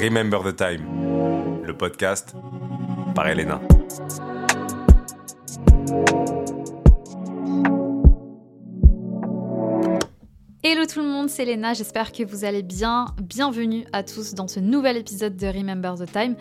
Remember 0.00 0.44
the 0.44 0.54
Time, 0.54 1.64
le 1.64 1.76
podcast 1.76 2.36
par 3.16 3.26
Elena. 3.26 3.60
Hello 10.62 10.86
tout 10.86 11.00
le 11.00 11.06
monde, 11.06 11.28
c'est 11.28 11.42
Elena, 11.42 11.74
j'espère 11.74 12.12
que 12.12 12.22
vous 12.22 12.44
allez 12.44 12.62
bien. 12.62 13.06
Bienvenue 13.20 13.86
à 13.92 14.04
tous 14.04 14.34
dans 14.34 14.46
ce 14.46 14.60
nouvel 14.60 14.96
épisode 14.96 15.36
de 15.36 15.48
Remember 15.48 15.96
the 15.96 16.06
Time. 16.06 16.36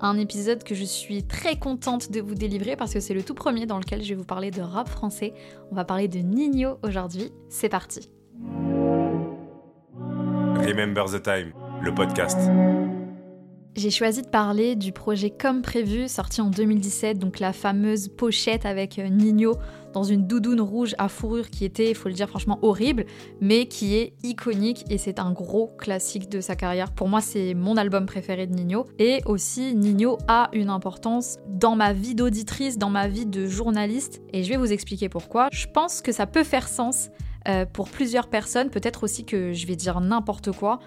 Un 0.00 0.16
épisode 0.16 0.62
que 0.62 0.76
je 0.76 0.84
suis 0.84 1.24
très 1.24 1.58
contente 1.58 2.12
de 2.12 2.20
vous 2.20 2.36
délivrer 2.36 2.76
parce 2.76 2.94
que 2.94 3.00
c'est 3.00 3.14
le 3.14 3.24
tout 3.24 3.34
premier 3.34 3.66
dans 3.66 3.78
lequel 3.78 4.04
je 4.04 4.10
vais 4.10 4.14
vous 4.14 4.24
parler 4.24 4.52
de 4.52 4.62
rap 4.62 4.88
français. 4.88 5.34
On 5.72 5.74
va 5.74 5.84
parler 5.84 6.06
de 6.06 6.20
Nino 6.20 6.78
aujourd'hui. 6.84 7.32
C'est 7.48 7.68
parti. 7.68 8.08
Remember 10.64 11.06
the 11.06 11.20
Time, 11.20 11.52
le 11.82 11.92
podcast. 11.92 12.38
J'ai 13.76 13.90
choisi 13.90 14.22
de 14.22 14.26
parler 14.26 14.74
du 14.74 14.90
projet 14.90 15.30
Comme 15.30 15.62
prévu, 15.62 16.08
sorti 16.08 16.40
en 16.40 16.50
2017, 16.50 17.20
donc 17.20 17.38
la 17.38 17.52
fameuse 17.52 18.08
pochette 18.08 18.66
avec 18.66 18.98
euh, 18.98 19.06
Nino 19.08 19.54
dans 19.92 20.02
une 20.02 20.26
doudoune 20.26 20.60
rouge 20.60 20.96
à 20.98 21.08
fourrure 21.08 21.50
qui 21.50 21.64
était, 21.64 21.88
il 21.88 21.94
faut 21.94 22.08
le 22.08 22.14
dire 22.14 22.28
franchement, 22.28 22.58
horrible, 22.62 23.06
mais 23.40 23.66
qui 23.66 23.94
est 23.94 24.12
iconique 24.24 24.84
et 24.90 24.98
c'est 24.98 25.20
un 25.20 25.30
gros 25.30 25.68
classique 25.78 26.28
de 26.28 26.40
sa 26.40 26.56
carrière. 26.56 26.90
Pour 26.90 27.08
moi, 27.08 27.20
c'est 27.20 27.54
mon 27.54 27.76
album 27.76 28.06
préféré 28.06 28.48
de 28.48 28.54
Nino. 28.54 28.86
Et 28.98 29.20
aussi, 29.24 29.72
Nino 29.74 30.18
a 30.26 30.50
une 30.52 30.68
importance 30.68 31.38
dans 31.48 31.76
ma 31.76 31.92
vie 31.92 32.16
d'auditrice, 32.16 32.76
dans 32.76 32.90
ma 32.90 33.06
vie 33.06 33.26
de 33.26 33.46
journaliste, 33.46 34.20
et 34.32 34.42
je 34.42 34.48
vais 34.48 34.56
vous 34.56 34.72
expliquer 34.72 35.08
pourquoi. 35.08 35.48
Je 35.52 35.66
pense 35.66 36.02
que 36.02 36.10
ça 36.10 36.26
peut 36.26 36.44
faire 36.44 36.68
sens 36.68 37.08
euh, 37.48 37.66
pour 37.66 37.88
plusieurs 37.88 38.28
personnes, 38.28 38.68
peut-être 38.68 39.04
aussi 39.04 39.24
que 39.24 39.52
je 39.52 39.66
vais 39.66 39.76
dire 39.76 40.00
n'importe 40.00 40.50
quoi. 40.52 40.80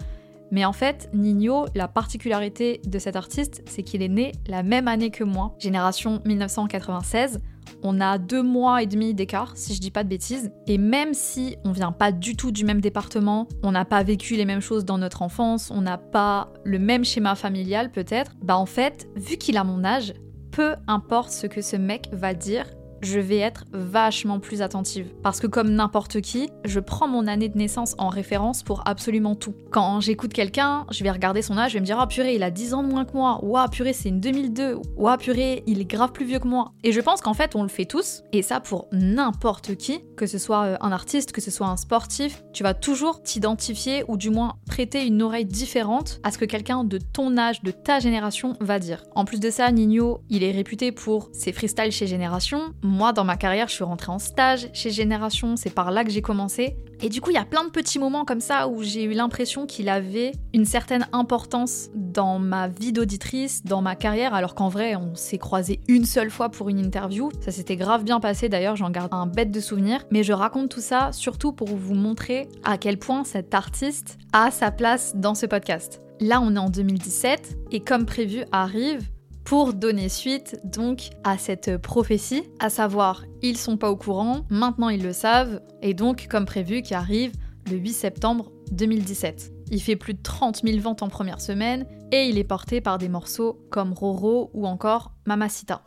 Mais 0.50 0.64
en 0.64 0.72
fait, 0.72 1.10
Nino, 1.12 1.66
la 1.74 1.88
particularité 1.88 2.80
de 2.86 2.98
cet 2.98 3.16
artiste, 3.16 3.62
c'est 3.66 3.82
qu'il 3.82 4.02
est 4.02 4.08
né 4.08 4.32
la 4.46 4.62
même 4.62 4.88
année 4.88 5.10
que 5.10 5.24
moi, 5.24 5.54
génération 5.58 6.20
1996. 6.24 7.40
On 7.82 8.00
a 8.00 8.18
deux 8.18 8.42
mois 8.42 8.82
et 8.82 8.86
demi 8.86 9.14
d'écart, 9.14 9.52
si 9.56 9.74
je 9.74 9.80
dis 9.80 9.90
pas 9.90 10.04
de 10.04 10.08
bêtises. 10.08 10.52
Et 10.66 10.78
même 10.78 11.14
si 11.14 11.56
on 11.64 11.72
vient 11.72 11.92
pas 11.92 12.12
du 12.12 12.36
tout 12.36 12.50
du 12.50 12.64
même 12.64 12.80
département, 12.80 13.48
on 13.62 13.72
n'a 13.72 13.84
pas 13.84 14.02
vécu 14.02 14.36
les 14.36 14.44
mêmes 14.44 14.60
choses 14.60 14.84
dans 14.84 14.98
notre 14.98 15.22
enfance, 15.22 15.70
on 15.70 15.80
n'a 15.80 15.98
pas 15.98 16.52
le 16.64 16.78
même 16.78 17.04
schéma 17.04 17.34
familial 17.34 17.90
peut-être, 17.90 18.32
bah 18.42 18.56
en 18.56 18.66
fait, 18.66 19.08
vu 19.16 19.36
qu'il 19.36 19.56
a 19.56 19.64
mon 19.64 19.84
âge, 19.84 20.14
peu 20.50 20.74
importe 20.86 21.30
ce 21.30 21.46
que 21.46 21.62
ce 21.62 21.76
mec 21.76 22.08
va 22.12 22.32
dire, 22.32 22.66
je 23.02 23.20
vais 23.20 23.38
être 23.38 23.64
vachement 23.72 24.40
plus 24.40 24.62
attentive. 24.62 25.12
Parce 25.22 25.40
que 25.40 25.46
comme 25.46 25.70
n'importe 25.70 26.20
qui, 26.20 26.50
je 26.64 26.80
prends 26.80 27.08
mon 27.08 27.26
année 27.26 27.48
de 27.48 27.58
naissance 27.58 27.94
en 27.98 28.08
référence 28.08 28.62
pour 28.62 28.82
absolument 28.86 29.34
tout. 29.34 29.54
Quand 29.70 30.00
j'écoute 30.00 30.32
quelqu'un, 30.32 30.86
je 30.90 31.02
vais 31.04 31.10
regarder 31.10 31.42
son 31.42 31.58
âge, 31.58 31.72
je 31.72 31.74
vais 31.74 31.80
me 31.80 31.86
dire 31.86 31.98
ah 31.98 32.06
purée, 32.06 32.34
il 32.34 32.42
a 32.42 32.50
10 32.50 32.74
ans 32.74 32.82
de 32.82 32.88
moins 32.88 33.04
que 33.04 33.14
moi. 33.14 33.40
Ouah 33.42 33.68
purée, 33.68 33.92
c'est 33.92 34.08
une 34.08 34.20
2002. 34.20 34.78
Ouah 34.96 35.18
purée, 35.18 35.62
il 35.66 35.80
est 35.80 35.84
grave 35.84 36.12
plus 36.12 36.24
vieux 36.24 36.38
que 36.38 36.48
moi. 36.48 36.72
Et 36.82 36.92
je 36.92 37.00
pense 37.00 37.20
qu'en 37.20 37.34
fait, 37.34 37.56
on 37.56 37.62
le 37.62 37.68
fait 37.68 37.84
tous. 37.84 38.22
Et 38.32 38.42
ça 38.42 38.60
pour 38.60 38.88
n'importe 38.92 39.76
qui, 39.76 40.00
que 40.16 40.26
ce 40.26 40.38
soit 40.38 40.64
euh, 40.64 40.76
un 40.80 40.92
artiste, 40.92 41.32
que 41.32 41.40
ce 41.40 41.50
soit 41.50 41.66
un 41.66 41.76
sportif, 41.76 42.44
tu 42.52 42.62
vas 42.62 42.74
toujours 42.74 43.22
t'identifier 43.22 44.04
ou 44.08 44.16
du 44.16 44.30
moins 44.30 44.56
prêter 44.66 45.06
une 45.06 45.22
oreille 45.22 45.44
différente 45.44 46.20
à 46.22 46.30
ce 46.30 46.38
que 46.38 46.44
quelqu'un 46.44 46.84
de 46.84 46.98
ton 46.98 47.36
âge, 47.36 47.62
de 47.62 47.70
ta 47.70 47.98
génération 47.98 48.56
va 48.60 48.78
dire. 48.78 49.04
En 49.14 49.24
plus 49.24 49.40
de 49.40 49.50
ça, 49.50 49.70
Nino, 49.70 50.20
il 50.30 50.42
est 50.42 50.52
réputé 50.52 50.92
pour 50.92 51.30
ses 51.32 51.52
freestyles 51.52 51.92
chez 51.92 52.06
Génération. 52.06 52.72
Moi, 52.84 53.14
dans 53.14 53.24
ma 53.24 53.38
carrière, 53.38 53.68
je 53.68 53.72
suis 53.72 53.84
rentrée 53.84 54.12
en 54.12 54.18
stage 54.18 54.68
chez 54.74 54.90
Génération, 54.90 55.56
c'est 55.56 55.72
par 55.72 55.90
là 55.90 56.04
que 56.04 56.10
j'ai 56.10 56.20
commencé. 56.20 56.76
Et 57.00 57.08
du 57.08 57.22
coup, 57.22 57.30
il 57.30 57.34
y 57.34 57.38
a 57.38 57.46
plein 57.46 57.64
de 57.64 57.70
petits 57.70 57.98
moments 57.98 58.26
comme 58.26 58.40
ça 58.40 58.68
où 58.68 58.82
j'ai 58.82 59.04
eu 59.04 59.12
l'impression 59.12 59.64
qu'il 59.64 59.88
avait 59.88 60.32
une 60.52 60.66
certaine 60.66 61.06
importance 61.12 61.88
dans 61.94 62.38
ma 62.38 62.68
vie 62.68 62.92
d'auditrice, 62.92 63.64
dans 63.64 63.80
ma 63.80 63.96
carrière, 63.96 64.34
alors 64.34 64.54
qu'en 64.54 64.68
vrai, 64.68 64.96
on 64.96 65.14
s'est 65.14 65.38
croisé 65.38 65.80
une 65.88 66.04
seule 66.04 66.28
fois 66.28 66.50
pour 66.50 66.68
une 66.68 66.78
interview. 66.78 67.30
Ça 67.40 67.52
s'était 67.52 67.76
grave 67.76 68.04
bien 68.04 68.20
passé 68.20 68.50
d'ailleurs, 68.50 68.76
j'en 68.76 68.90
garde 68.90 69.14
un 69.14 69.26
bête 69.26 69.50
de 69.50 69.60
souvenir. 69.60 70.04
Mais 70.10 70.22
je 70.22 70.34
raconte 70.34 70.68
tout 70.68 70.82
ça 70.82 71.10
surtout 71.12 71.52
pour 71.52 71.68
vous 71.68 71.94
montrer 71.94 72.48
à 72.64 72.76
quel 72.76 72.98
point 72.98 73.24
cet 73.24 73.54
artiste 73.54 74.18
a 74.34 74.50
sa 74.50 74.70
place 74.70 75.16
dans 75.16 75.34
ce 75.34 75.46
podcast. 75.46 76.02
Là, 76.20 76.38
on 76.42 76.54
est 76.54 76.58
en 76.58 76.68
2017 76.68 77.56
et 77.72 77.80
comme 77.80 78.04
prévu 78.04 78.44
arrive 78.52 79.08
pour 79.44 79.74
donner 79.74 80.08
suite 80.08 80.58
donc 80.64 81.10
à 81.22 81.38
cette 81.38 81.76
prophétie, 81.78 82.44
à 82.60 82.70
savoir 82.70 83.24
ils 83.42 83.58
sont 83.58 83.76
pas 83.76 83.90
au 83.90 83.96
courant, 83.96 84.46
maintenant 84.48 84.88
ils 84.88 85.02
le 85.02 85.12
savent, 85.12 85.60
et 85.82 85.94
donc 85.94 86.26
comme 86.30 86.46
prévu 86.46 86.82
qui 86.82 86.94
arrive 86.94 87.32
le 87.70 87.76
8 87.76 87.92
septembre 87.92 88.50
2017. 88.72 89.52
Il 89.70 89.80
fait 89.80 89.96
plus 89.96 90.14
de 90.14 90.22
30 90.22 90.62
000 90.64 90.78
ventes 90.80 91.02
en 91.02 91.08
première 91.08 91.40
semaine 91.40 91.86
et 92.12 92.26
il 92.28 92.38
est 92.38 92.44
porté 92.44 92.80
par 92.80 92.98
des 92.98 93.08
morceaux 93.08 93.66
comme 93.70 93.92
Roro 93.92 94.50
ou 94.52 94.66
encore 94.66 95.12
Mamacita. 95.26 95.82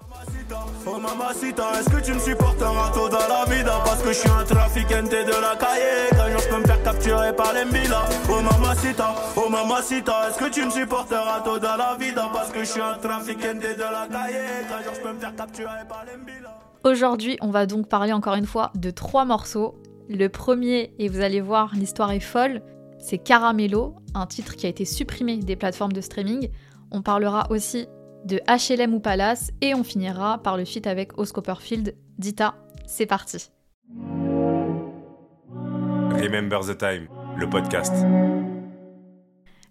Oh 0.85 0.97
mamacita, 0.99 1.79
est-ce 1.79 1.89
que 1.89 2.03
tu 2.03 2.13
me 2.13 2.19
Parce 3.85 4.01
que 4.01 4.09
je 4.09 4.17
suis 4.17 4.29
un 4.29 4.43
trafiquante 4.43 5.09
de 5.09 5.41
la 5.41 6.39
je 6.39 6.49
peux 6.49 6.59
me 6.59 6.65
faire 6.65 6.81
Aujourd'hui, 16.83 17.37
on 17.39 17.49
va 17.49 17.65
donc 17.65 17.87
parler 17.87 18.11
encore 18.11 18.35
une 18.35 18.45
fois 18.45 18.71
de 18.75 18.91
trois 18.91 19.23
morceaux. 19.23 19.75
Le 20.09 20.27
premier, 20.27 20.93
et 20.99 21.07
vous 21.07 21.21
allez 21.21 21.39
voir, 21.39 21.73
l'histoire 21.75 22.11
est 22.11 22.19
folle, 22.19 22.61
c'est 22.99 23.19
Caramello, 23.19 23.95
un 24.13 24.25
titre 24.25 24.57
qui 24.57 24.65
a 24.65 24.69
été 24.69 24.83
supprimé 24.83 25.37
des 25.37 25.55
plateformes 25.55 25.93
de 25.93 26.01
streaming. 26.01 26.49
On 26.91 27.01
parlera 27.01 27.49
aussi 27.51 27.87
de 28.25 28.41
HLM 28.49 28.93
ou 28.93 28.99
Palace 28.99 29.51
et 29.61 29.73
on 29.75 29.85
finira 29.85 30.39
par 30.39 30.57
le 30.57 30.65
feat 30.65 30.87
avec 30.87 31.17
Os 31.17 31.31
Copperfield. 31.31 31.95
Dita, 32.17 32.55
c'est 32.85 33.05
parti. 33.05 33.49
Remember 36.21 36.59
the 36.61 36.77
Time, 36.77 37.07
le 37.37 37.49
podcast. 37.49 37.93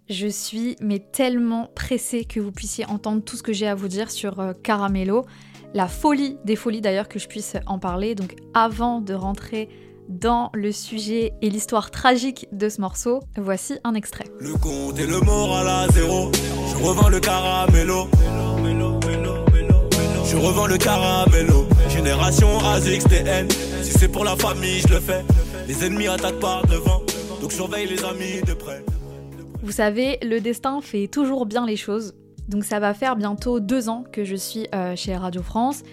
Je 0.09 0.27
suis 0.27 0.77
mais 0.81 0.99
tellement 0.99 1.69
pressée 1.75 2.23
que 2.23 2.39
vous 2.39 2.51
puissiez 2.51 2.85
entendre 2.85 3.21
tout 3.23 3.35
ce 3.35 3.43
que 3.43 3.51
j'ai 3.51 3.67
à 3.67 3.75
vous 3.75 3.89
dire 3.89 4.09
sur 4.09 4.39
euh, 4.39 4.53
Caramello. 4.63 5.25
La 5.73 5.87
folie 5.87 6.37
des 6.45 6.55
folies 6.55 6.79
d'ailleurs 6.79 7.09
que 7.09 7.19
je 7.19 7.27
puisse 7.27 7.57
en 7.65 7.79
parler. 7.79 8.15
Donc 8.15 8.35
avant 8.53 9.01
de 9.01 9.13
rentrer 9.13 9.67
dans 10.07 10.49
le 10.53 10.71
sujet 10.71 11.33
et 11.41 11.49
l'histoire 11.49 11.91
tragique 11.91 12.47
de 12.53 12.69
ce 12.69 12.79
morceau, 12.79 13.19
voici 13.35 13.77
un 13.83 13.93
extrait. 13.93 14.25
Le 14.39 14.53
compte 14.53 14.97
et 14.97 15.05
le 15.05 15.19
moral 15.19 15.67
à 15.67 15.87
zéro, 15.89 16.31
je 16.33 16.83
revends 16.83 17.09
le 17.09 17.19
caramello. 17.19 18.07
Je 20.29 20.35
revends 20.35 20.67
le 20.67 20.77
caramello, 20.77 21.67
génération 21.89 22.59
AZXTN. 22.59 23.49
Si 23.81 23.91
c'est 23.91 24.09
pour 24.09 24.23
la 24.23 24.35
famille, 24.35 24.81
je 24.81 24.93
le 24.93 24.99
fais. 24.99 25.23
Les 25.67 25.83
ennemis 25.83 26.07
attaquent 26.07 26.39
par 26.39 26.65
devant, 26.65 27.01
donc 27.41 27.51
surveille 27.51 27.87
les 27.87 28.01
amis 28.05 28.41
de 28.47 28.53
près. 28.53 28.85
Vous 29.61 29.73
savez, 29.73 30.17
le 30.21 30.39
destin 30.39 30.79
fait 30.79 31.07
toujours 31.07 31.45
bien 31.45 31.65
les 31.65 31.75
choses. 31.75 32.15
Donc 32.47 32.63
ça 32.63 32.79
va 32.79 32.93
faire 32.93 33.17
bientôt 33.17 33.59
deux 33.59 33.89
ans 33.89 34.05
que 34.09 34.23
je 34.23 34.35
suis 34.35 34.67
euh, 34.73 34.95
chez 34.95 35.17
Radio 35.17 35.41
France 35.41 35.83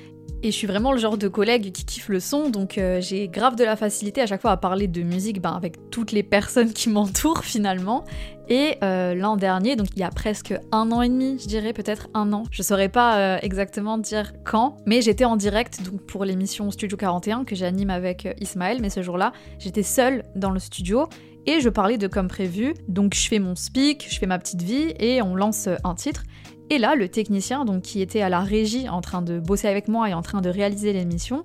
et 0.44 0.52
je 0.52 0.56
suis 0.56 0.66
vraiment 0.66 0.92
le 0.92 0.98
genre 0.98 1.16
de 1.16 1.26
collègue 1.26 1.72
qui 1.72 1.86
kiffe 1.86 2.10
le 2.10 2.20
son, 2.20 2.50
donc 2.50 2.76
euh, 2.76 3.00
j'ai 3.00 3.28
grave 3.28 3.56
de 3.56 3.64
la 3.64 3.76
facilité 3.76 4.20
à 4.20 4.26
chaque 4.26 4.42
fois 4.42 4.50
à 4.50 4.58
parler 4.58 4.88
de 4.88 5.02
musique 5.02 5.40
ben, 5.40 5.52
avec 5.52 5.90
toutes 5.90 6.12
les 6.12 6.22
personnes 6.22 6.74
qui 6.74 6.88
m'entourent 6.90 7.44
finalement. 7.44 8.04
Et 8.50 8.76
euh, 8.82 9.14
l'an 9.14 9.38
dernier, 9.38 9.74
donc 9.74 9.86
il 9.96 10.00
y 10.00 10.02
a 10.02 10.10
presque 10.10 10.54
un 10.70 10.92
an 10.92 11.00
et 11.00 11.08
demi, 11.08 11.38
je 11.40 11.48
dirais 11.48 11.72
peut-être 11.72 12.08
un 12.12 12.30
an, 12.34 12.42
je 12.50 12.62
saurais 12.62 12.90
pas 12.90 13.16
euh, 13.16 13.38
exactement 13.40 13.96
dire 13.96 14.34
quand, 14.44 14.76
mais 14.84 15.00
j'étais 15.00 15.24
en 15.24 15.36
direct 15.36 15.82
donc 15.82 16.02
pour 16.02 16.26
l'émission 16.26 16.70
Studio 16.70 16.98
41 16.98 17.44
que 17.44 17.56
j'anime 17.56 17.88
avec 17.88 18.28
Ismaël, 18.42 18.80
mais 18.82 18.90
ce 18.90 19.00
jour-là, 19.00 19.32
j'étais 19.58 19.82
seule 19.82 20.24
dans 20.36 20.50
le 20.50 20.60
studio 20.60 21.08
et 21.46 21.60
je 21.60 21.70
parlais 21.70 21.96
de 21.96 22.06
comme 22.06 22.28
prévu. 22.28 22.74
Donc 22.86 23.14
je 23.14 23.26
fais 23.28 23.38
mon 23.38 23.54
speak, 23.54 24.06
je 24.10 24.18
fais 24.18 24.26
ma 24.26 24.38
petite 24.38 24.60
vie 24.60 24.92
et 24.98 25.22
on 25.22 25.36
lance 25.36 25.70
un 25.84 25.94
titre. 25.94 26.24
Et 26.70 26.78
là, 26.78 26.94
le 26.94 27.08
technicien, 27.08 27.64
donc 27.64 27.82
qui 27.82 28.00
était 28.00 28.22
à 28.22 28.28
la 28.28 28.40
régie 28.40 28.88
en 28.88 29.00
train 29.00 29.22
de 29.22 29.38
bosser 29.38 29.68
avec 29.68 29.88
moi 29.88 30.08
et 30.08 30.14
en 30.14 30.22
train 30.22 30.40
de 30.40 30.48
réaliser 30.48 30.92
l'émission, 30.92 31.42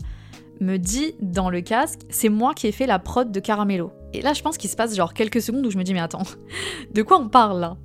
me 0.62 0.78
dit 0.78 1.16
dans 1.22 1.50
le 1.50 1.62
casque, 1.62 2.02
c'est 2.10 2.30
moi 2.30 2.54
qui 2.54 2.68
ai 2.68 2.72
fait 2.72 2.86
la 2.86 3.00
prod 3.00 3.32
de 3.32 3.40
Caramello. 3.40 3.92
Et 4.14 4.22
là, 4.22 4.34
je 4.34 4.42
pense 4.42 4.58
qu'il 4.58 4.70
se 4.70 4.76
passe 4.76 4.96
genre 4.96 5.14
quelques 5.14 5.42
secondes 5.42 5.66
où 5.66 5.72
je 5.72 5.78
me 5.78 5.84
dis, 5.84 5.94
mais 5.94 6.00
attends, 6.00 6.24
de 6.94 7.02
quoi 7.02 7.20
on 7.20 7.30
parle 7.30 7.60
là? 7.60 7.78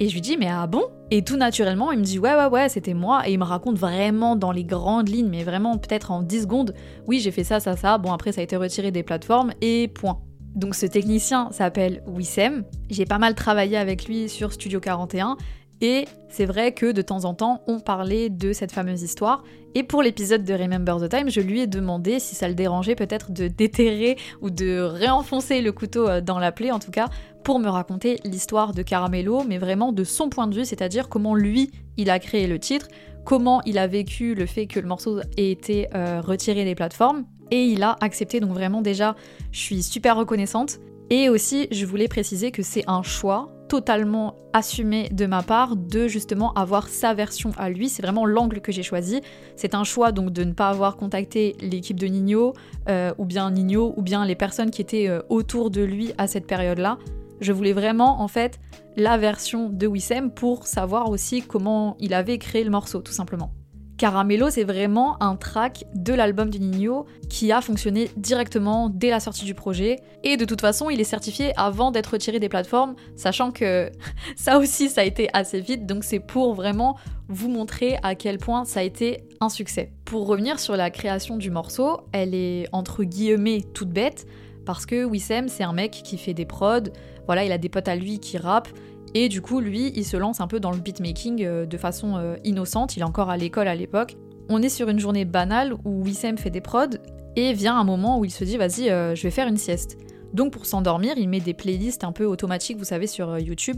Et 0.00 0.08
je 0.08 0.14
lui 0.14 0.20
dis, 0.20 0.36
mais 0.36 0.48
ah 0.48 0.66
bon? 0.66 0.82
Et 1.10 1.22
tout 1.22 1.36
naturellement, 1.36 1.92
il 1.92 1.98
me 1.98 2.04
dit, 2.04 2.18
ouais, 2.18 2.34
ouais, 2.34 2.46
ouais, 2.46 2.68
c'était 2.68 2.94
moi. 2.94 3.28
Et 3.28 3.32
il 3.32 3.38
me 3.38 3.44
raconte 3.44 3.78
vraiment 3.78 4.34
dans 4.34 4.50
les 4.50 4.64
grandes 4.64 5.08
lignes, 5.08 5.28
mais 5.28 5.44
vraiment 5.44 5.76
peut-être 5.78 6.10
en 6.10 6.22
10 6.22 6.42
secondes, 6.42 6.74
oui, 7.06 7.20
j'ai 7.20 7.30
fait 7.30 7.44
ça, 7.44 7.60
ça, 7.60 7.76
ça. 7.76 7.98
Bon, 7.98 8.12
après, 8.12 8.32
ça 8.32 8.40
a 8.40 8.44
été 8.44 8.56
retiré 8.56 8.90
des 8.90 9.02
plateformes 9.02 9.52
et 9.60 9.88
point. 9.88 10.20
Donc 10.54 10.74
ce 10.74 10.86
technicien 10.86 11.50
s'appelle 11.50 12.02
Wissem. 12.06 12.64
J'ai 12.90 13.06
pas 13.06 13.18
mal 13.18 13.34
travaillé 13.34 13.76
avec 13.76 14.06
lui 14.06 14.28
sur 14.28 14.52
Studio 14.52 14.80
41 14.80 15.36
Et 15.82 16.06
c'est 16.28 16.46
vrai 16.46 16.72
que 16.72 16.92
de 16.92 17.02
temps 17.02 17.24
en 17.24 17.34
temps, 17.34 17.60
on 17.66 17.80
parlait 17.80 18.30
de 18.30 18.52
cette 18.52 18.70
fameuse 18.70 19.02
histoire. 19.02 19.42
Et 19.74 19.82
pour 19.82 20.00
l'épisode 20.00 20.44
de 20.44 20.54
Remember 20.54 20.96
the 21.00 21.08
Time, 21.08 21.28
je 21.28 21.40
lui 21.40 21.60
ai 21.60 21.66
demandé 21.66 22.20
si 22.20 22.36
ça 22.36 22.46
le 22.46 22.54
dérangeait 22.54 22.94
peut-être 22.94 23.32
de 23.32 23.48
déterrer 23.48 24.16
ou 24.40 24.50
de 24.50 24.78
réenfoncer 24.80 25.60
le 25.60 25.72
couteau 25.72 26.08
euh, 26.08 26.20
dans 26.20 26.38
la 26.38 26.52
plaie, 26.52 26.70
en 26.70 26.78
tout 26.78 26.92
cas, 26.92 27.08
pour 27.42 27.58
me 27.58 27.68
raconter 27.68 28.20
l'histoire 28.24 28.72
de 28.74 28.82
Caramello, 28.82 29.42
mais 29.42 29.58
vraiment 29.58 29.92
de 29.92 30.04
son 30.04 30.28
point 30.28 30.46
de 30.46 30.54
vue, 30.54 30.64
c'est-à-dire 30.64 31.08
comment 31.08 31.34
lui, 31.34 31.72
il 31.96 32.10
a 32.10 32.20
créé 32.20 32.46
le 32.46 32.60
titre, 32.60 32.86
comment 33.24 33.60
il 33.66 33.76
a 33.76 33.88
vécu 33.88 34.36
le 34.36 34.46
fait 34.46 34.66
que 34.66 34.78
le 34.78 34.86
morceau 34.86 35.20
ait 35.36 35.50
été 35.50 35.88
euh, 35.94 36.20
retiré 36.20 36.64
des 36.64 36.76
plateformes. 36.76 37.24
Et 37.50 37.64
il 37.64 37.82
a 37.82 37.96
accepté, 38.00 38.38
donc 38.38 38.52
vraiment 38.52 38.82
déjà, 38.82 39.16
je 39.50 39.58
suis 39.58 39.82
super 39.82 40.16
reconnaissante. 40.16 40.78
Et 41.10 41.28
aussi, 41.28 41.66
je 41.72 41.84
voulais 41.84 42.08
préciser 42.08 42.52
que 42.52 42.62
c'est 42.62 42.84
un 42.86 43.02
choix 43.02 43.51
totalement 43.72 44.34
assumé 44.52 45.08
de 45.12 45.24
ma 45.24 45.42
part 45.42 45.76
de 45.76 46.06
justement 46.06 46.52
avoir 46.52 46.88
sa 46.88 47.14
version 47.14 47.52
à 47.56 47.70
lui. 47.70 47.88
C'est 47.88 48.02
vraiment 48.02 48.26
l'angle 48.26 48.60
que 48.60 48.70
j'ai 48.70 48.82
choisi. 48.82 49.22
C'est 49.56 49.74
un 49.74 49.82
choix 49.82 50.12
donc 50.12 50.30
de 50.30 50.44
ne 50.44 50.52
pas 50.52 50.68
avoir 50.68 50.98
contacté 50.98 51.56
l'équipe 51.58 51.98
de 51.98 52.06
Nino, 52.06 52.52
euh, 52.90 53.14
ou 53.16 53.24
bien 53.24 53.50
Nino, 53.50 53.94
ou 53.96 54.02
bien 54.02 54.26
les 54.26 54.34
personnes 54.34 54.70
qui 54.70 54.82
étaient 54.82 55.08
euh, 55.08 55.22
autour 55.30 55.70
de 55.70 55.80
lui 55.80 56.12
à 56.18 56.26
cette 56.26 56.46
période-là. 56.46 56.98
Je 57.40 57.50
voulais 57.50 57.72
vraiment 57.72 58.20
en 58.20 58.28
fait 58.28 58.60
la 58.94 59.16
version 59.16 59.70
de 59.70 59.86
Wissem 59.86 60.30
pour 60.30 60.66
savoir 60.66 61.08
aussi 61.08 61.40
comment 61.40 61.96
il 61.98 62.12
avait 62.12 62.36
créé 62.36 62.64
le 62.64 62.70
morceau, 62.70 63.00
tout 63.00 63.12
simplement. 63.12 63.54
Caramello, 64.02 64.50
c'est 64.50 64.64
vraiment 64.64 65.16
un 65.22 65.36
track 65.36 65.84
de 65.94 66.12
l'album 66.12 66.50
du 66.50 66.58
Nino 66.58 67.06
qui 67.28 67.52
a 67.52 67.60
fonctionné 67.60 68.10
directement 68.16 68.88
dès 68.88 69.10
la 69.10 69.20
sortie 69.20 69.44
du 69.44 69.54
projet. 69.54 70.00
Et 70.24 70.36
de 70.36 70.44
toute 70.44 70.60
façon, 70.60 70.90
il 70.90 71.00
est 71.00 71.04
certifié 71.04 71.52
avant 71.56 71.92
d'être 71.92 72.08
retiré 72.08 72.40
des 72.40 72.48
plateformes, 72.48 72.96
sachant 73.14 73.52
que 73.52 73.92
ça 74.36 74.58
aussi, 74.58 74.88
ça 74.88 75.02
a 75.02 75.04
été 75.04 75.28
assez 75.34 75.60
vite. 75.60 75.86
Donc 75.86 76.02
c'est 76.02 76.18
pour 76.18 76.54
vraiment 76.54 76.98
vous 77.28 77.48
montrer 77.48 77.96
à 78.02 78.16
quel 78.16 78.38
point 78.38 78.64
ça 78.64 78.80
a 78.80 78.82
été 78.82 79.22
un 79.40 79.48
succès. 79.48 79.92
Pour 80.04 80.26
revenir 80.26 80.58
sur 80.58 80.74
la 80.74 80.90
création 80.90 81.36
du 81.36 81.52
morceau, 81.52 82.00
elle 82.10 82.34
est 82.34 82.66
entre 82.72 83.04
guillemets 83.04 83.62
toute 83.72 83.90
bête. 83.90 84.26
Parce 84.66 84.84
que 84.84 85.04
Wissem, 85.04 85.48
c'est 85.48 85.64
un 85.64 85.72
mec 85.72 85.92
qui 85.92 86.18
fait 86.18 86.34
des 86.34 86.44
prods, 86.44 86.90
voilà, 87.26 87.44
il 87.44 87.52
a 87.52 87.58
des 87.58 87.68
potes 87.68 87.88
à 87.88 87.94
lui 87.94 88.18
qui 88.18 88.36
rappent, 88.36 88.68
et 89.14 89.28
du 89.28 89.42
coup, 89.42 89.60
lui, 89.60 89.92
il 89.94 90.04
se 90.04 90.16
lance 90.16 90.40
un 90.40 90.46
peu 90.46 90.58
dans 90.58 90.70
le 90.70 90.78
beatmaking 90.78 91.44
euh, 91.44 91.66
de 91.66 91.76
façon 91.76 92.16
euh, 92.16 92.36
innocente. 92.44 92.96
Il 92.96 93.00
est 93.00 93.04
encore 93.04 93.30
à 93.30 93.36
l'école 93.36 93.68
à 93.68 93.74
l'époque. 93.74 94.16
On 94.48 94.62
est 94.62 94.70
sur 94.70 94.88
une 94.88 94.98
journée 94.98 95.24
banale 95.24 95.74
où 95.84 96.02
Wissem 96.02 96.38
fait 96.38 96.50
des 96.50 96.60
prods 96.60 96.96
et 97.36 97.52
vient 97.52 97.76
un 97.76 97.84
moment 97.84 98.18
où 98.18 98.24
il 98.24 98.30
se 98.30 98.44
dit 98.44 98.56
vas-y, 98.56 98.90
euh, 98.90 99.14
je 99.14 99.22
vais 99.22 99.30
faire 99.30 99.48
une 99.48 99.56
sieste. 99.56 99.98
Donc 100.32 100.52
pour 100.52 100.64
s'endormir, 100.64 101.14
il 101.16 101.28
met 101.28 101.40
des 101.40 101.54
playlists 101.54 102.04
un 102.04 102.12
peu 102.12 102.24
automatiques, 102.24 102.78
vous 102.78 102.84
savez, 102.84 103.06
sur 103.06 103.38
YouTube, 103.38 103.76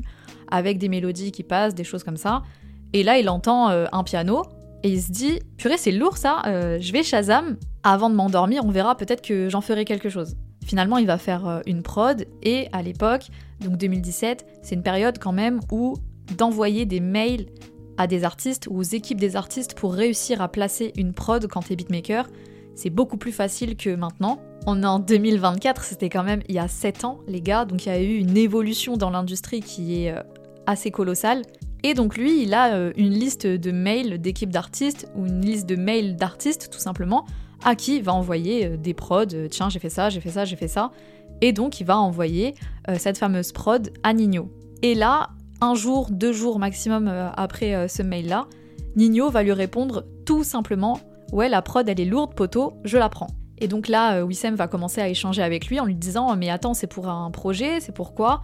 avec 0.50 0.78
des 0.78 0.88
mélodies 0.88 1.32
qui 1.32 1.42
passent, 1.42 1.74
des 1.74 1.84
choses 1.84 2.04
comme 2.04 2.16
ça. 2.16 2.42
Et 2.92 3.02
là, 3.02 3.18
il 3.18 3.28
entend 3.28 3.70
un 3.70 4.04
piano 4.04 4.42
et 4.84 4.90
il 4.90 5.02
se 5.02 5.10
dit 5.10 5.40
purée, 5.56 5.78
c'est 5.78 5.90
lourd 5.90 6.16
ça. 6.16 6.42
je 6.44 6.92
vais 6.92 7.02
Shazam. 7.02 7.56
Avant 7.82 8.08
de 8.08 8.14
m'endormir, 8.14 8.64
on 8.64 8.70
verra 8.70 8.96
peut-être 8.96 9.20
que 9.20 9.48
j'en 9.48 9.60
ferai 9.60 9.84
quelque 9.84 10.08
chose. 10.08 10.36
Finalement, 10.64 10.98
il 10.98 11.08
va 11.08 11.18
faire 11.18 11.60
une 11.66 11.82
prod 11.82 12.24
et 12.44 12.68
à 12.72 12.82
l'époque, 12.82 13.30
donc 13.60 13.76
2017, 13.76 14.46
c'est 14.62 14.74
une 14.74 14.82
période 14.82 15.18
quand 15.18 15.32
même 15.32 15.60
où 15.70 15.94
d'envoyer 16.36 16.86
des 16.86 17.00
mails 17.00 17.46
à 17.96 18.06
des 18.06 18.24
artistes 18.24 18.66
ou 18.68 18.78
aux 18.78 18.82
équipes 18.82 19.20
des 19.20 19.36
artistes 19.36 19.74
pour 19.74 19.94
réussir 19.94 20.42
à 20.42 20.48
placer 20.48 20.92
une 20.96 21.12
prod 21.12 21.46
quand 21.46 21.62
t'es 21.62 21.76
beatmaker, 21.76 22.28
c'est 22.74 22.90
beaucoup 22.90 23.16
plus 23.16 23.32
facile 23.32 23.76
que 23.76 23.94
maintenant. 23.94 24.40
On 24.66 24.82
est 24.82 24.86
en 24.86 24.98
2024, 24.98 25.84
c'était 25.84 26.08
quand 26.08 26.24
même 26.24 26.42
il 26.48 26.54
y 26.54 26.58
a 26.58 26.68
7 26.68 27.04
ans, 27.04 27.20
les 27.28 27.40
gars, 27.40 27.64
donc 27.64 27.86
il 27.86 27.88
y 27.90 27.92
a 27.92 28.00
eu 28.00 28.16
une 28.16 28.36
évolution 28.36 28.96
dans 28.96 29.10
l'industrie 29.10 29.60
qui 29.60 30.04
est 30.04 30.10
euh, 30.10 30.22
assez 30.66 30.90
colossale. 30.90 31.42
Et 31.82 31.92
donc 31.94 32.16
lui, 32.16 32.42
il 32.42 32.54
a 32.54 32.74
euh, 32.74 32.92
une 32.96 33.12
liste 33.12 33.46
de 33.46 33.70
mails 33.70 34.20
d'équipes 34.20 34.50
d'artistes 34.50 35.06
ou 35.14 35.26
une 35.26 35.42
liste 35.42 35.66
de 35.66 35.76
mails 35.76 36.16
d'artistes 36.16 36.70
tout 36.72 36.78
simplement 36.78 37.26
à 37.62 37.74
qui 37.74 38.00
va 38.00 38.14
envoyer 38.14 38.66
euh, 38.66 38.76
des 38.76 38.94
prods, 38.94 39.26
tiens 39.50 39.68
j'ai 39.68 39.78
fait 39.78 39.90
ça, 39.90 40.08
j'ai 40.08 40.20
fait 40.20 40.30
ça, 40.30 40.44
j'ai 40.44 40.56
fait 40.56 40.68
ça. 40.68 40.90
Et 41.44 41.52
donc 41.52 41.78
il 41.78 41.84
va 41.84 41.98
envoyer 41.98 42.54
euh, 42.88 42.96
cette 42.98 43.18
fameuse 43.18 43.52
prod 43.52 43.92
à 44.02 44.14
Nino. 44.14 44.50
Et 44.80 44.94
là, 44.94 45.28
un 45.60 45.74
jour, 45.74 46.08
deux 46.10 46.32
jours 46.32 46.58
maximum 46.58 47.06
euh, 47.06 47.28
après 47.36 47.74
euh, 47.74 47.86
ce 47.86 48.00
mail-là, 48.00 48.46
Nino 48.96 49.28
va 49.28 49.42
lui 49.42 49.52
répondre 49.52 50.06
tout 50.24 50.42
simplement 50.42 50.98
Ouais, 51.32 51.50
la 51.50 51.60
prod 51.60 51.86
elle 51.86 52.00
est 52.00 52.06
lourde, 52.06 52.34
poteau, 52.34 52.78
je 52.84 52.96
la 52.96 53.10
prends. 53.10 53.26
Et 53.58 53.68
donc 53.68 53.88
là, 53.88 54.24
Wissem 54.24 54.54
va 54.54 54.68
commencer 54.68 55.02
à 55.02 55.08
échanger 55.10 55.42
avec 55.42 55.66
lui 55.66 55.78
en 55.80 55.84
lui 55.84 55.94
disant 55.94 56.34
Mais 56.34 56.48
attends, 56.48 56.72
c'est 56.72 56.86
pour 56.86 57.08
un 57.08 57.30
projet, 57.30 57.78
c'est 57.80 57.94
pourquoi 57.94 58.40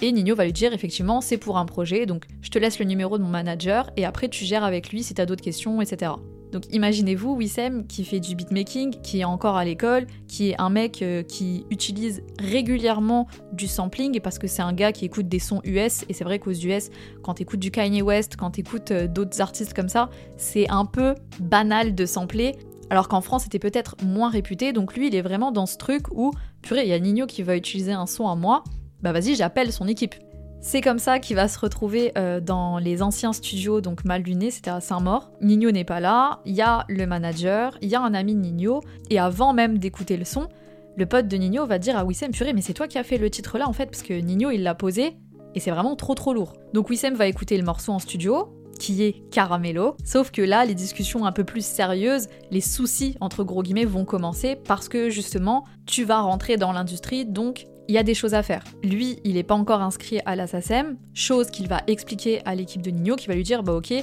Et 0.00 0.10
Nino 0.10 0.34
va 0.34 0.46
lui 0.46 0.54
dire 0.54 0.72
Effectivement, 0.72 1.20
c'est 1.20 1.36
pour 1.36 1.58
un 1.58 1.66
projet, 1.66 2.06
donc 2.06 2.24
je 2.40 2.48
te 2.48 2.58
laisse 2.58 2.78
le 2.78 2.86
numéro 2.86 3.18
de 3.18 3.22
mon 3.24 3.28
manager 3.28 3.90
et 3.98 4.06
après 4.06 4.30
tu 4.30 4.46
gères 4.46 4.64
avec 4.64 4.88
lui 4.88 5.02
si 5.02 5.12
t'as 5.12 5.26
d'autres 5.26 5.44
questions, 5.44 5.82
etc. 5.82 6.12
Donc 6.52 6.64
imaginez-vous 6.72 7.34
Wissem 7.34 7.86
qui 7.86 8.04
fait 8.04 8.20
du 8.20 8.34
beatmaking, 8.34 9.00
qui 9.02 9.20
est 9.20 9.24
encore 9.24 9.56
à 9.56 9.64
l'école, 9.64 10.06
qui 10.26 10.50
est 10.50 10.60
un 10.60 10.70
mec 10.70 11.02
euh, 11.02 11.22
qui 11.22 11.66
utilise 11.70 12.22
régulièrement 12.38 13.26
du 13.52 13.66
sampling 13.66 14.20
parce 14.20 14.38
que 14.38 14.46
c'est 14.46 14.62
un 14.62 14.72
gars 14.72 14.92
qui 14.92 15.04
écoute 15.04 15.28
des 15.28 15.38
sons 15.38 15.60
US 15.64 16.04
et 16.08 16.12
c'est 16.12 16.24
vrai 16.24 16.38
qu'aux 16.38 16.52
US, 16.52 16.90
quand 17.22 17.34
t'écoutes 17.34 17.60
du 17.60 17.70
Kanye 17.70 18.02
West, 18.02 18.36
quand 18.36 18.52
t'écoutes 18.52 18.90
euh, 18.90 19.06
d'autres 19.06 19.40
artistes 19.40 19.74
comme 19.74 19.88
ça, 19.88 20.08
c'est 20.36 20.68
un 20.70 20.84
peu 20.84 21.14
banal 21.40 21.94
de 21.94 22.06
sampler. 22.06 22.54
Alors 22.90 23.08
qu'en 23.08 23.20
France, 23.20 23.42
c'était 23.42 23.58
peut-être 23.58 23.96
moins 24.02 24.30
réputé, 24.30 24.72
donc 24.72 24.94
lui, 24.94 25.08
il 25.08 25.14
est 25.14 25.20
vraiment 25.20 25.52
dans 25.52 25.66
ce 25.66 25.76
truc 25.76 26.06
où, 26.10 26.32
purée, 26.62 26.84
il 26.84 26.88
y 26.88 26.94
a 26.94 26.98
Nino 26.98 27.26
qui 27.26 27.42
va 27.42 27.54
utiliser 27.54 27.92
un 27.92 28.06
son 28.06 28.28
à 28.28 28.34
moi, 28.34 28.64
bah 29.02 29.12
vas-y, 29.12 29.34
j'appelle 29.34 29.72
son 29.72 29.86
équipe. 29.86 30.14
C'est 30.60 30.80
comme 30.80 30.98
ça 30.98 31.20
qu'il 31.20 31.36
va 31.36 31.46
se 31.46 31.58
retrouver 31.58 32.12
euh, 32.18 32.40
dans 32.40 32.78
les 32.78 33.00
anciens 33.00 33.32
studios, 33.32 33.80
donc 33.80 34.04
mal 34.04 34.22
luné, 34.22 34.50
c'était 34.50 34.70
à 34.70 34.80
Saint-Maur. 34.80 35.30
Nino 35.40 35.70
n'est 35.70 35.84
pas 35.84 36.00
là, 36.00 36.40
il 36.44 36.54
y 36.54 36.62
a 36.62 36.84
le 36.88 37.06
manager, 37.06 37.78
il 37.80 37.88
y 37.88 37.94
a 37.94 38.02
un 38.02 38.12
ami 38.12 38.34
de 38.34 38.40
Nino, 38.40 38.80
et 39.08 39.18
avant 39.18 39.52
même 39.52 39.78
d'écouter 39.78 40.16
le 40.16 40.24
son, 40.24 40.48
le 40.96 41.06
pote 41.06 41.28
de 41.28 41.36
Nino 41.36 41.64
va 41.64 41.78
dire 41.78 41.96
à 41.96 42.04
Wissem 42.04 42.32
Purée, 42.32 42.52
mais 42.52 42.60
c'est 42.60 42.74
toi 42.74 42.88
qui 42.88 42.98
as 42.98 43.04
fait 43.04 43.18
le 43.18 43.30
titre 43.30 43.56
là 43.56 43.68
en 43.68 43.72
fait, 43.72 43.86
parce 43.86 44.02
que 44.02 44.14
Nino 44.14 44.50
il 44.50 44.64
l'a 44.64 44.74
posé, 44.74 45.16
et 45.54 45.60
c'est 45.60 45.70
vraiment 45.70 45.94
trop 45.94 46.14
trop 46.14 46.34
lourd. 46.34 46.54
Donc 46.74 46.90
Wissem 46.90 47.14
va 47.14 47.28
écouter 47.28 47.56
le 47.56 47.64
morceau 47.64 47.92
en 47.92 48.00
studio, 48.00 48.52
qui 48.80 49.02
est 49.02 49.28
Caramello. 49.30 49.96
Sauf 50.04 50.30
que 50.30 50.42
là, 50.42 50.64
les 50.64 50.74
discussions 50.74 51.24
un 51.24 51.32
peu 51.32 51.44
plus 51.44 51.64
sérieuses, 51.64 52.28
les 52.50 52.60
soucis 52.60 53.16
entre 53.20 53.42
gros 53.42 53.62
guillemets 53.62 53.84
vont 53.84 54.04
commencer 54.04 54.56
parce 54.56 54.88
que 54.88 55.10
justement, 55.10 55.64
tu 55.86 56.04
vas 56.04 56.20
rentrer 56.20 56.56
dans 56.56 56.72
l'industrie, 56.72 57.26
donc 57.26 57.66
il 57.88 57.94
y 57.94 57.98
a 57.98 58.02
des 58.02 58.14
choses 58.14 58.34
à 58.34 58.42
faire. 58.42 58.62
Lui, 58.82 59.18
il 59.24 59.34
n'est 59.34 59.42
pas 59.42 59.54
encore 59.54 59.80
inscrit 59.80 60.20
à 60.26 60.36
la 60.36 60.46
SACEM, 60.46 60.96
chose 61.14 61.50
qu'il 61.50 61.68
va 61.68 61.82
expliquer 61.86 62.42
à 62.44 62.54
l'équipe 62.54 62.82
de 62.82 62.90
Nino 62.90 63.16
qui 63.16 63.26
va 63.26 63.34
lui 63.34 63.42
dire 63.42 63.62
bah 63.62 63.72
ok, 63.72 63.94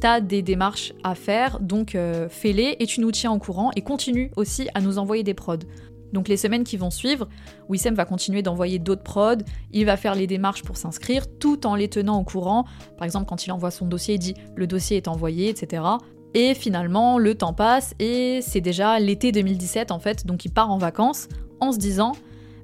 t'as 0.00 0.20
des 0.20 0.42
démarches 0.42 0.94
à 1.04 1.14
faire, 1.14 1.60
donc 1.60 1.94
euh, 1.94 2.28
fais-les 2.28 2.76
et 2.80 2.86
tu 2.86 3.00
nous 3.00 3.12
tiens 3.12 3.32
au 3.32 3.38
courant 3.38 3.70
et 3.76 3.82
continue 3.82 4.30
aussi 4.36 4.68
à 4.74 4.80
nous 4.80 4.98
envoyer 4.98 5.22
des 5.22 5.34
prods. 5.34 5.58
Donc 6.12 6.28
les 6.28 6.38
semaines 6.38 6.64
qui 6.64 6.78
vont 6.78 6.90
suivre, 6.90 7.28
Wissem 7.68 7.94
va 7.94 8.06
continuer 8.06 8.40
d'envoyer 8.40 8.78
d'autres 8.78 9.02
prods, 9.02 9.42
il 9.72 9.84
va 9.84 9.98
faire 9.98 10.14
les 10.14 10.26
démarches 10.26 10.62
pour 10.62 10.78
s'inscrire 10.78 11.26
tout 11.38 11.66
en 11.66 11.74
les 11.74 11.88
tenant 11.88 12.18
au 12.18 12.24
courant. 12.24 12.64
Par 12.96 13.04
exemple, 13.04 13.26
quand 13.26 13.44
il 13.44 13.52
envoie 13.52 13.70
son 13.70 13.86
dossier, 13.86 14.14
il 14.14 14.18
dit 14.18 14.34
le 14.54 14.66
dossier 14.66 14.96
est 14.96 15.08
envoyé, 15.08 15.50
etc. 15.50 15.82
Et 16.32 16.54
finalement, 16.54 17.18
le 17.18 17.34
temps 17.34 17.52
passe 17.52 17.94
et 17.98 18.40
c'est 18.40 18.60
déjà 18.62 18.98
l'été 18.98 19.30
2017 19.32 19.90
en 19.90 19.98
fait, 19.98 20.26
donc 20.26 20.44
il 20.46 20.50
part 20.50 20.70
en 20.70 20.78
vacances 20.78 21.28
en 21.60 21.72
se 21.72 21.78
disant 21.78 22.12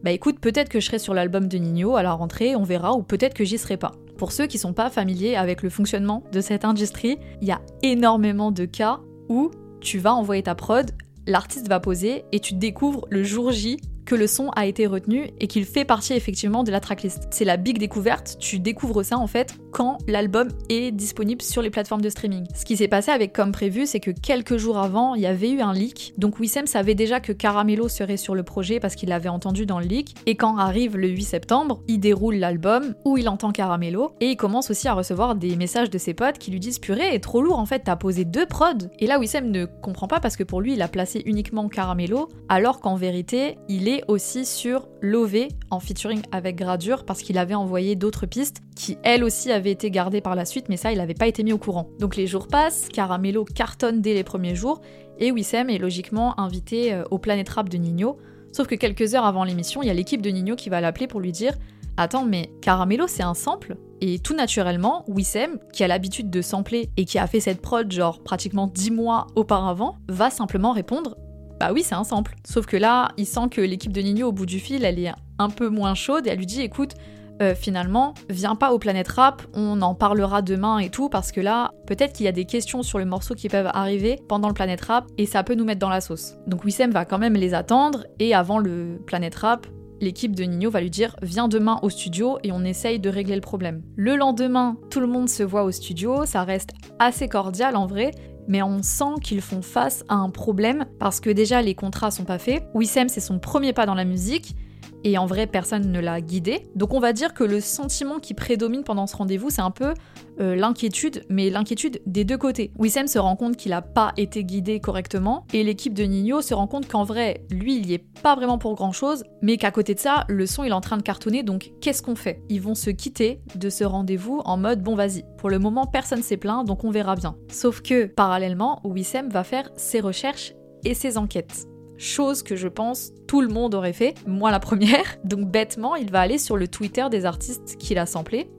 bah 0.02 0.10
écoute, 0.10 0.40
peut-être 0.40 0.68
que 0.68 0.80
je 0.80 0.86
serai 0.86 0.98
sur 0.98 1.14
l'album 1.14 1.46
de 1.46 1.58
Nino 1.58 1.94
à 1.94 2.02
la 2.02 2.12
rentrée, 2.12 2.56
on 2.56 2.64
verra, 2.64 2.94
ou 2.94 3.02
peut-être 3.02 3.34
que 3.34 3.44
j'y 3.44 3.56
serai 3.56 3.76
pas. 3.76 3.92
Pour 4.18 4.32
ceux 4.32 4.46
qui 4.46 4.58
sont 4.58 4.72
pas 4.72 4.90
familiers 4.90 5.36
avec 5.36 5.62
le 5.62 5.70
fonctionnement 5.70 6.24
de 6.32 6.40
cette 6.40 6.64
industrie, 6.64 7.18
il 7.40 7.48
y 7.48 7.52
a 7.52 7.60
énormément 7.82 8.50
de 8.50 8.64
cas 8.64 9.00
où 9.28 9.50
tu 9.80 9.98
vas 9.98 10.12
envoyer 10.12 10.42
ta 10.42 10.56
prod, 10.56 10.90
l'artiste 11.26 11.68
va 11.68 11.78
poser 11.78 12.24
et 12.32 12.40
tu 12.40 12.54
découvres 12.54 13.06
le 13.10 13.22
jour 13.22 13.52
J 13.52 13.78
que 14.04 14.14
le 14.14 14.26
son 14.26 14.50
a 14.50 14.66
été 14.66 14.86
retenu 14.86 15.30
et 15.40 15.46
qu'il 15.46 15.64
fait 15.64 15.84
partie 15.84 16.14
effectivement 16.14 16.64
de 16.64 16.70
la 16.70 16.80
tracklist. 16.80 17.28
C'est 17.30 17.44
la 17.44 17.56
big 17.56 17.78
découverte, 17.78 18.36
tu 18.38 18.58
découvres 18.58 19.04
ça 19.04 19.18
en 19.18 19.26
fait 19.26 19.54
quand 19.72 19.98
l'album 20.06 20.48
est 20.68 20.92
disponible 20.92 21.42
sur 21.42 21.62
les 21.62 21.70
plateformes 21.70 22.02
de 22.02 22.10
streaming. 22.10 22.46
Ce 22.54 22.64
qui 22.64 22.76
s'est 22.76 22.88
passé 22.88 23.10
avec 23.10 23.32
Comme 23.32 23.52
prévu, 23.52 23.86
c'est 23.86 24.00
que 24.00 24.10
quelques 24.10 24.58
jours 24.58 24.78
avant, 24.78 25.14
il 25.14 25.22
y 25.22 25.26
avait 25.26 25.50
eu 25.50 25.60
un 25.60 25.72
leak. 25.72 26.12
Donc 26.18 26.38
Wissem 26.38 26.66
savait 26.66 26.94
déjà 26.94 27.20
que 27.20 27.32
Caramello 27.32 27.88
serait 27.88 28.18
sur 28.18 28.34
le 28.34 28.42
projet 28.42 28.80
parce 28.80 28.94
qu'il 28.94 29.08
l'avait 29.08 29.30
entendu 29.30 29.66
dans 29.66 29.80
le 29.80 29.86
leak. 29.86 30.14
Et 30.26 30.36
quand 30.36 30.58
arrive 30.58 30.96
le 30.96 31.08
8 31.08 31.22
septembre, 31.22 31.82
il 31.88 31.98
déroule 31.98 32.36
l'album 32.36 32.94
où 33.04 33.16
il 33.16 33.28
entend 33.28 33.50
Caramello 33.50 34.12
et 34.20 34.30
il 34.30 34.36
commence 34.36 34.70
aussi 34.70 34.88
à 34.88 34.92
recevoir 34.92 35.34
des 35.34 35.56
messages 35.56 35.90
de 35.90 35.98
ses 35.98 36.14
potes 36.14 36.38
qui 36.38 36.50
lui 36.50 36.60
disent 36.60 36.78
purée, 36.78 37.14
est 37.14 37.22
trop 37.22 37.40
lourd 37.40 37.58
en 37.58 37.66
fait, 37.66 37.80
t'as 37.84 37.96
posé 37.96 38.24
deux 38.24 38.46
prods. 38.46 38.88
Et 38.98 39.06
là 39.06 39.18
Wissem 39.18 39.50
ne 39.50 39.64
comprend 39.64 40.06
pas 40.06 40.20
parce 40.20 40.36
que 40.36 40.44
pour 40.44 40.60
lui, 40.60 40.74
il 40.74 40.82
a 40.82 40.88
placé 40.88 41.22
uniquement 41.24 41.68
Caramello 41.68 42.28
alors 42.48 42.80
qu'en 42.80 42.96
vérité, 42.96 43.56
il 43.68 43.88
est 43.88 43.91
aussi 44.08 44.44
sur 44.44 44.88
Lové 45.00 45.48
en 45.70 45.80
featuring 45.80 46.22
avec 46.32 46.56
Gradure 46.56 47.04
parce 47.04 47.22
qu'il 47.22 47.38
avait 47.38 47.54
envoyé 47.54 47.96
d'autres 47.96 48.26
pistes 48.26 48.62
qui 48.74 48.96
elles 49.02 49.24
aussi 49.24 49.50
avaient 49.50 49.70
été 49.70 49.90
gardées 49.90 50.20
par 50.20 50.34
la 50.34 50.44
suite 50.44 50.68
mais 50.68 50.76
ça 50.76 50.92
il 50.92 50.98
n'avait 50.98 51.14
pas 51.14 51.26
été 51.26 51.42
mis 51.42 51.52
au 51.52 51.58
courant. 51.58 51.88
Donc 51.98 52.16
les 52.16 52.26
jours 52.26 52.48
passent, 52.48 52.88
Caramello 52.88 53.44
cartonne 53.44 54.00
dès 54.00 54.14
les 54.14 54.24
premiers 54.24 54.54
jours 54.54 54.80
et 55.18 55.30
Wissem 55.30 55.70
est 55.70 55.78
logiquement 55.78 56.38
invité 56.40 56.94
euh, 56.94 57.04
au 57.10 57.18
Planet 57.18 57.48
Rap 57.48 57.68
de 57.68 57.76
Nino. 57.76 58.18
Sauf 58.52 58.66
que 58.66 58.74
quelques 58.74 59.14
heures 59.14 59.24
avant 59.24 59.44
l'émission, 59.44 59.82
il 59.82 59.86
y 59.86 59.90
a 59.90 59.94
l'équipe 59.94 60.22
de 60.22 60.30
Nino 60.30 60.56
qui 60.56 60.68
va 60.68 60.80
l'appeler 60.80 61.06
pour 61.06 61.20
lui 61.20 61.32
dire 61.32 61.54
Attends, 61.96 62.24
mais 62.24 62.50
Caramello 62.60 63.06
c'est 63.06 63.22
un 63.22 63.34
sample? 63.34 63.76
Et 64.00 64.18
tout 64.18 64.34
naturellement, 64.34 65.04
Wissem, 65.08 65.58
qui 65.72 65.84
a 65.84 65.88
l'habitude 65.88 66.30
de 66.30 66.42
sampler 66.42 66.90
et 66.96 67.04
qui 67.04 67.18
a 67.18 67.26
fait 67.26 67.38
cette 67.38 67.60
prod 67.60 67.90
genre 67.92 68.20
pratiquement 68.22 68.66
10 68.66 68.90
mois 68.90 69.28
auparavant, 69.36 69.96
va 70.08 70.30
simplement 70.30 70.72
répondre 70.72 71.16
bah 71.62 71.70
oui, 71.72 71.84
c'est 71.84 71.94
un 71.94 72.02
sample. 72.02 72.34
Sauf 72.44 72.66
que 72.66 72.76
là, 72.76 73.12
il 73.16 73.24
sent 73.24 73.48
que 73.48 73.60
l'équipe 73.60 73.92
de 73.92 74.00
Nino 74.00 74.26
au 74.26 74.32
bout 74.32 74.46
du 74.46 74.58
fil, 74.58 74.84
elle 74.84 74.98
est 74.98 75.12
un 75.38 75.48
peu 75.48 75.68
moins 75.68 75.94
chaude 75.94 76.26
et 76.26 76.30
elle 76.30 76.38
lui 76.38 76.46
dit 76.46 76.60
écoute, 76.60 76.94
euh, 77.40 77.54
finalement, 77.54 78.14
viens 78.28 78.56
pas 78.56 78.72
au 78.72 78.80
Planète 78.80 79.06
Rap, 79.06 79.42
on 79.54 79.80
en 79.80 79.94
parlera 79.94 80.42
demain 80.42 80.80
et 80.80 80.90
tout, 80.90 81.08
parce 81.08 81.30
que 81.30 81.40
là, 81.40 81.70
peut-être 81.86 82.14
qu'il 82.14 82.24
y 82.24 82.28
a 82.28 82.32
des 82.32 82.46
questions 82.46 82.82
sur 82.82 82.98
le 82.98 83.04
morceau 83.04 83.36
qui 83.36 83.48
peuvent 83.48 83.70
arriver 83.74 84.18
pendant 84.28 84.48
le 84.48 84.54
Planète 84.54 84.80
Rap 84.80 85.06
et 85.18 85.26
ça 85.26 85.44
peut 85.44 85.54
nous 85.54 85.64
mettre 85.64 85.78
dans 85.78 85.88
la 85.88 86.00
sauce. 86.00 86.34
Donc 86.48 86.64
Wissem 86.64 86.90
va 86.90 87.04
quand 87.04 87.18
même 87.18 87.34
les 87.34 87.54
attendre 87.54 88.06
et 88.18 88.34
avant 88.34 88.58
le 88.58 89.00
Planète 89.06 89.36
Rap, 89.36 89.68
l'équipe 90.00 90.34
de 90.34 90.42
Nino 90.42 90.68
va 90.68 90.80
lui 90.80 90.90
dire 90.90 91.14
viens 91.22 91.46
demain 91.46 91.78
au 91.82 91.90
studio 91.90 92.38
et 92.42 92.50
on 92.50 92.64
essaye 92.64 92.98
de 92.98 93.08
régler 93.08 93.36
le 93.36 93.40
problème. 93.40 93.82
Le 93.94 94.16
lendemain, 94.16 94.76
tout 94.90 94.98
le 94.98 95.06
monde 95.06 95.28
se 95.28 95.44
voit 95.44 95.62
au 95.62 95.70
studio, 95.70 96.26
ça 96.26 96.42
reste 96.42 96.70
assez 96.98 97.28
cordial 97.28 97.76
en 97.76 97.86
vrai, 97.86 98.10
mais 98.48 98.62
on 98.62 98.82
sent 98.82 99.20
qu'ils 99.22 99.40
font 99.40 99.62
face 99.62 100.04
à 100.08 100.14
un 100.14 100.30
problème 100.30 100.86
parce 100.98 101.20
que 101.20 101.30
déjà 101.30 101.62
les 101.62 101.74
contrats 101.74 102.10
sont 102.10 102.24
pas 102.24 102.38
faits. 102.38 102.64
Wissem 102.74 103.08
c'est 103.08 103.20
son 103.20 103.38
premier 103.38 103.72
pas 103.72 103.86
dans 103.86 103.94
la 103.94 104.04
musique 104.04 104.54
et 105.04 105.18
en 105.18 105.26
vrai 105.26 105.46
personne 105.46 105.90
ne 105.90 106.00
l'a 106.00 106.20
guidé. 106.20 106.68
Donc 106.74 106.94
on 106.94 107.00
va 107.00 107.12
dire 107.12 107.34
que 107.34 107.44
le 107.44 107.60
sentiment 107.60 108.18
qui 108.18 108.34
prédomine 108.34 108.84
pendant 108.84 109.06
ce 109.06 109.16
rendez-vous, 109.16 109.50
c'est 109.50 109.62
un 109.62 109.70
peu 109.70 109.94
euh, 110.40 110.56
l'inquiétude, 110.56 111.24
mais 111.28 111.50
l'inquiétude 111.50 112.00
des 112.06 112.24
deux 112.24 112.38
côtés. 112.38 112.72
Wissem 112.78 113.06
se 113.06 113.18
rend 113.18 113.36
compte 113.36 113.56
qu'il 113.56 113.70
n'a 113.70 113.82
pas 113.82 114.12
été 114.16 114.44
guidé 114.44 114.80
correctement, 114.80 115.46
et 115.52 115.62
l'équipe 115.62 115.94
de 115.94 116.04
Nino 116.04 116.40
se 116.40 116.54
rend 116.54 116.66
compte 116.66 116.88
qu'en 116.88 117.04
vrai, 117.04 117.44
lui, 117.50 117.76
il 117.76 117.86
y 117.86 117.94
est 117.94 118.04
pas 118.22 118.34
vraiment 118.34 118.58
pour 118.58 118.74
grand-chose, 118.74 119.24
mais 119.42 119.56
qu'à 119.56 119.70
côté 119.70 119.94
de 119.94 120.00
ça, 120.00 120.24
le 120.28 120.46
son 120.46 120.64
il 120.64 120.70
est 120.70 120.72
en 120.72 120.80
train 120.80 120.96
de 120.96 121.02
cartonner, 121.02 121.42
donc 121.42 121.72
qu'est-ce 121.80 122.02
qu'on 122.02 122.16
fait? 122.16 122.42
Ils 122.48 122.60
vont 122.60 122.74
se 122.74 122.90
quitter 122.90 123.40
de 123.54 123.68
ce 123.68 123.84
rendez-vous 123.84 124.40
en 124.44 124.56
mode 124.56 124.82
bon 124.82 124.94
vas-y. 124.94 125.24
Pour 125.38 125.50
le 125.50 125.58
moment, 125.58 125.86
personne 125.86 126.22
s'est 126.22 126.36
plaint, 126.36 126.66
donc 126.66 126.84
on 126.84 126.90
verra 126.90 127.14
bien. 127.14 127.36
Sauf 127.48 127.82
que, 127.82 128.06
parallèlement, 128.06 128.80
Wissem 128.84 129.28
va 129.28 129.44
faire 129.44 129.70
ses 129.76 130.00
recherches 130.00 130.54
et 130.84 130.94
ses 130.94 131.18
enquêtes 131.18 131.66
chose 132.02 132.42
que 132.42 132.56
je 132.56 132.68
pense 132.68 133.12
tout 133.26 133.40
le 133.40 133.48
monde 133.48 133.74
aurait 133.74 133.92
fait, 133.92 134.14
moi 134.26 134.50
la 134.50 134.60
première. 134.60 135.04
Donc 135.24 135.50
bêtement, 135.50 135.96
il 135.96 136.10
va 136.10 136.20
aller 136.20 136.38
sur 136.38 136.56
le 136.56 136.68
Twitter 136.68 137.06
des 137.10 137.24
artistes 137.24 137.76
qu'il 137.78 137.98
a 137.98 138.06
samplé. 138.06 138.50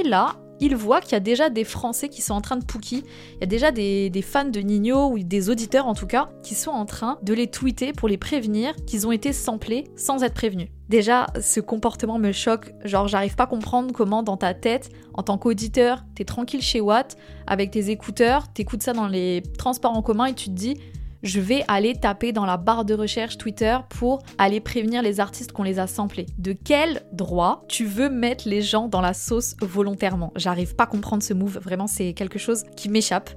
Et 0.00 0.08
là, 0.08 0.36
il 0.60 0.76
voit 0.76 1.00
qu'il 1.00 1.12
y 1.12 1.16
a 1.16 1.20
déjà 1.20 1.48
des 1.48 1.64
Français 1.64 2.08
qui 2.08 2.20
sont 2.20 2.34
en 2.34 2.42
train 2.42 2.56
de 2.56 2.64
pookie, 2.64 3.02
il 3.36 3.40
y 3.40 3.44
a 3.44 3.46
déjà 3.46 3.72
des, 3.72 4.22
fans 4.22 4.44
de 4.44 4.60
Nino, 4.60 5.08
ou 5.08 5.18
des 5.18 5.48
auditeurs 5.48 5.86
en 5.86 5.94
tout 5.94 6.06
cas, 6.06 6.30
qui 6.42 6.54
sont 6.54 6.70
en 6.70 6.84
train 6.84 7.18
de 7.22 7.32
les 7.32 7.46
tweeter 7.46 7.92
pour 7.92 8.08
les 8.08 8.18
prévenir 8.18 8.74
qu'ils 8.86 9.06
ont 9.06 9.12
été 9.12 9.32
samplés 9.32 9.84
sans 9.96 10.22
être 10.22 10.34
prévenus. 10.34 10.68
Déjà, 10.90 11.28
ce 11.40 11.60
comportement 11.60 12.18
me 12.18 12.32
choque, 12.32 12.74
genre 12.84 13.08
j'arrive 13.08 13.36
pas 13.36 13.44
à 13.44 13.46
comprendre 13.46 13.92
comment 13.94 14.22
dans 14.22 14.36
ta 14.36 14.52
tête, 14.52 14.90
en 15.14 15.22
tant 15.22 15.38
qu'auditeur, 15.38 16.04
t'es 16.14 16.24
tranquille 16.24 16.62
chez 16.62 16.80
Watt, 16.80 17.16
avec 17.46 17.70
tes 17.70 17.90
écouteurs, 17.90 18.52
t'écoutes 18.52 18.82
ça 18.82 18.92
dans 18.92 19.08
les 19.08 19.42
transports 19.56 19.96
en 19.96 20.02
commun 20.02 20.26
et 20.26 20.34
tu 20.34 20.46
te 20.46 20.54
dis 20.54 20.76
je 21.22 21.40
vais 21.40 21.64
aller 21.68 21.94
taper 21.94 22.32
dans 22.32 22.46
la 22.46 22.56
barre 22.56 22.84
de 22.84 22.94
recherche 22.94 23.38
Twitter 23.38 23.76
pour 23.88 24.22
aller 24.38 24.60
prévenir 24.60 25.02
les 25.02 25.20
artistes 25.20 25.52
qu'on 25.52 25.62
les 25.62 25.78
a 25.78 25.86
samplés. 25.86 26.26
De 26.38 26.52
quel 26.52 27.02
droit 27.12 27.64
tu 27.68 27.84
veux 27.84 28.08
mettre 28.08 28.48
les 28.48 28.62
gens 28.62 28.88
dans 28.88 29.00
la 29.00 29.14
sauce 29.14 29.54
volontairement? 29.60 30.32
J'arrive 30.36 30.74
pas 30.74 30.84
à 30.84 30.86
comprendre 30.86 31.22
ce 31.22 31.34
move, 31.34 31.58
vraiment 31.58 31.86
c'est 31.86 32.12
quelque 32.12 32.38
chose 32.38 32.64
qui 32.76 32.88
m'échappe. 32.88 33.30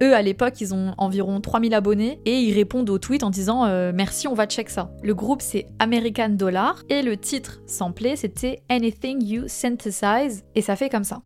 Eux, 0.00 0.14
à 0.14 0.22
l'époque, 0.22 0.60
ils 0.60 0.74
ont 0.74 0.94
environ 0.96 1.40
3000 1.40 1.74
abonnés 1.74 2.20
et 2.24 2.38
ils 2.38 2.54
répondent 2.54 2.88
au 2.88 2.98
tweet 2.98 3.24
en 3.24 3.30
disant 3.30 3.64
euh, 3.64 3.90
merci, 3.92 4.28
on 4.28 4.34
va 4.34 4.46
check 4.46 4.70
ça. 4.70 4.92
Le 5.02 5.14
groupe, 5.14 5.42
c'est 5.42 5.66
American 5.80 6.30
Dollar 6.30 6.82
et 6.88 7.02
le 7.02 7.16
titre 7.16 7.60
samplé, 7.66 8.14
c'était 8.14 8.62
Anything 8.68 9.24
You 9.24 9.44
Synthesize 9.48 10.44
et 10.54 10.62
ça 10.62 10.76
fait 10.76 10.88
comme 10.88 11.04
ça. 11.04 11.22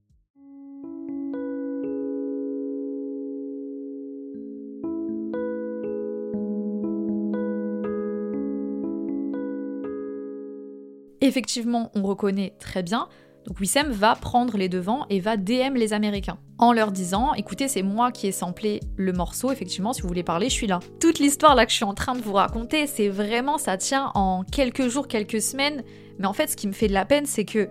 Effectivement, 11.27 11.91
on 11.95 12.03
reconnaît 12.03 12.55
très 12.59 12.83
bien. 12.83 13.09
Donc 13.47 13.59
Wissem 13.59 13.91
va 13.91 14.15
prendre 14.15 14.57
les 14.57 14.69
devants 14.69 15.07
et 15.11 15.19
va 15.19 15.37
DM 15.37 15.75
les 15.75 15.93
Américains 15.93 16.39
en 16.59 16.73
leur 16.73 16.93
disant 16.93 17.35
écoutez 17.35 17.67
c'est 17.67 17.83
moi 17.83 18.13
qui 18.13 18.29
ai 18.29 18.33
samplé 18.33 18.79
le 18.97 19.13
morceau 19.13 19.51
effectivement 19.51 19.93
si 19.93 20.03
vous 20.03 20.07
voulez 20.07 20.23
parler 20.23 20.49
je 20.49 20.55
suis 20.55 20.69
là. 20.69 20.79
Toute 21.01 21.19
l'histoire 21.19 21.57
là 21.57 21.67
que 21.67 21.73
je 21.73 21.77
suis 21.77 21.85
en 21.85 21.95
train 21.95 22.15
de 22.15 22.23
vous 22.23 22.35
raconter 22.35 22.87
c'est 22.87 23.09
vraiment 23.09 23.59
ça 23.59 23.77
tient 23.77 24.13
en 24.15 24.45
quelques 24.45 24.87
jours 24.87 25.09
quelques 25.09 25.43
semaines 25.43 25.83
mais 26.21 26.27
en 26.27 26.33
fait 26.33 26.51
ce 26.51 26.57
qui 26.57 26.69
me 26.69 26.73
fait 26.73 26.87
de 26.87 26.93
la 26.93 27.05
peine 27.05 27.27
c'est 27.27 27.45
que 27.45 27.69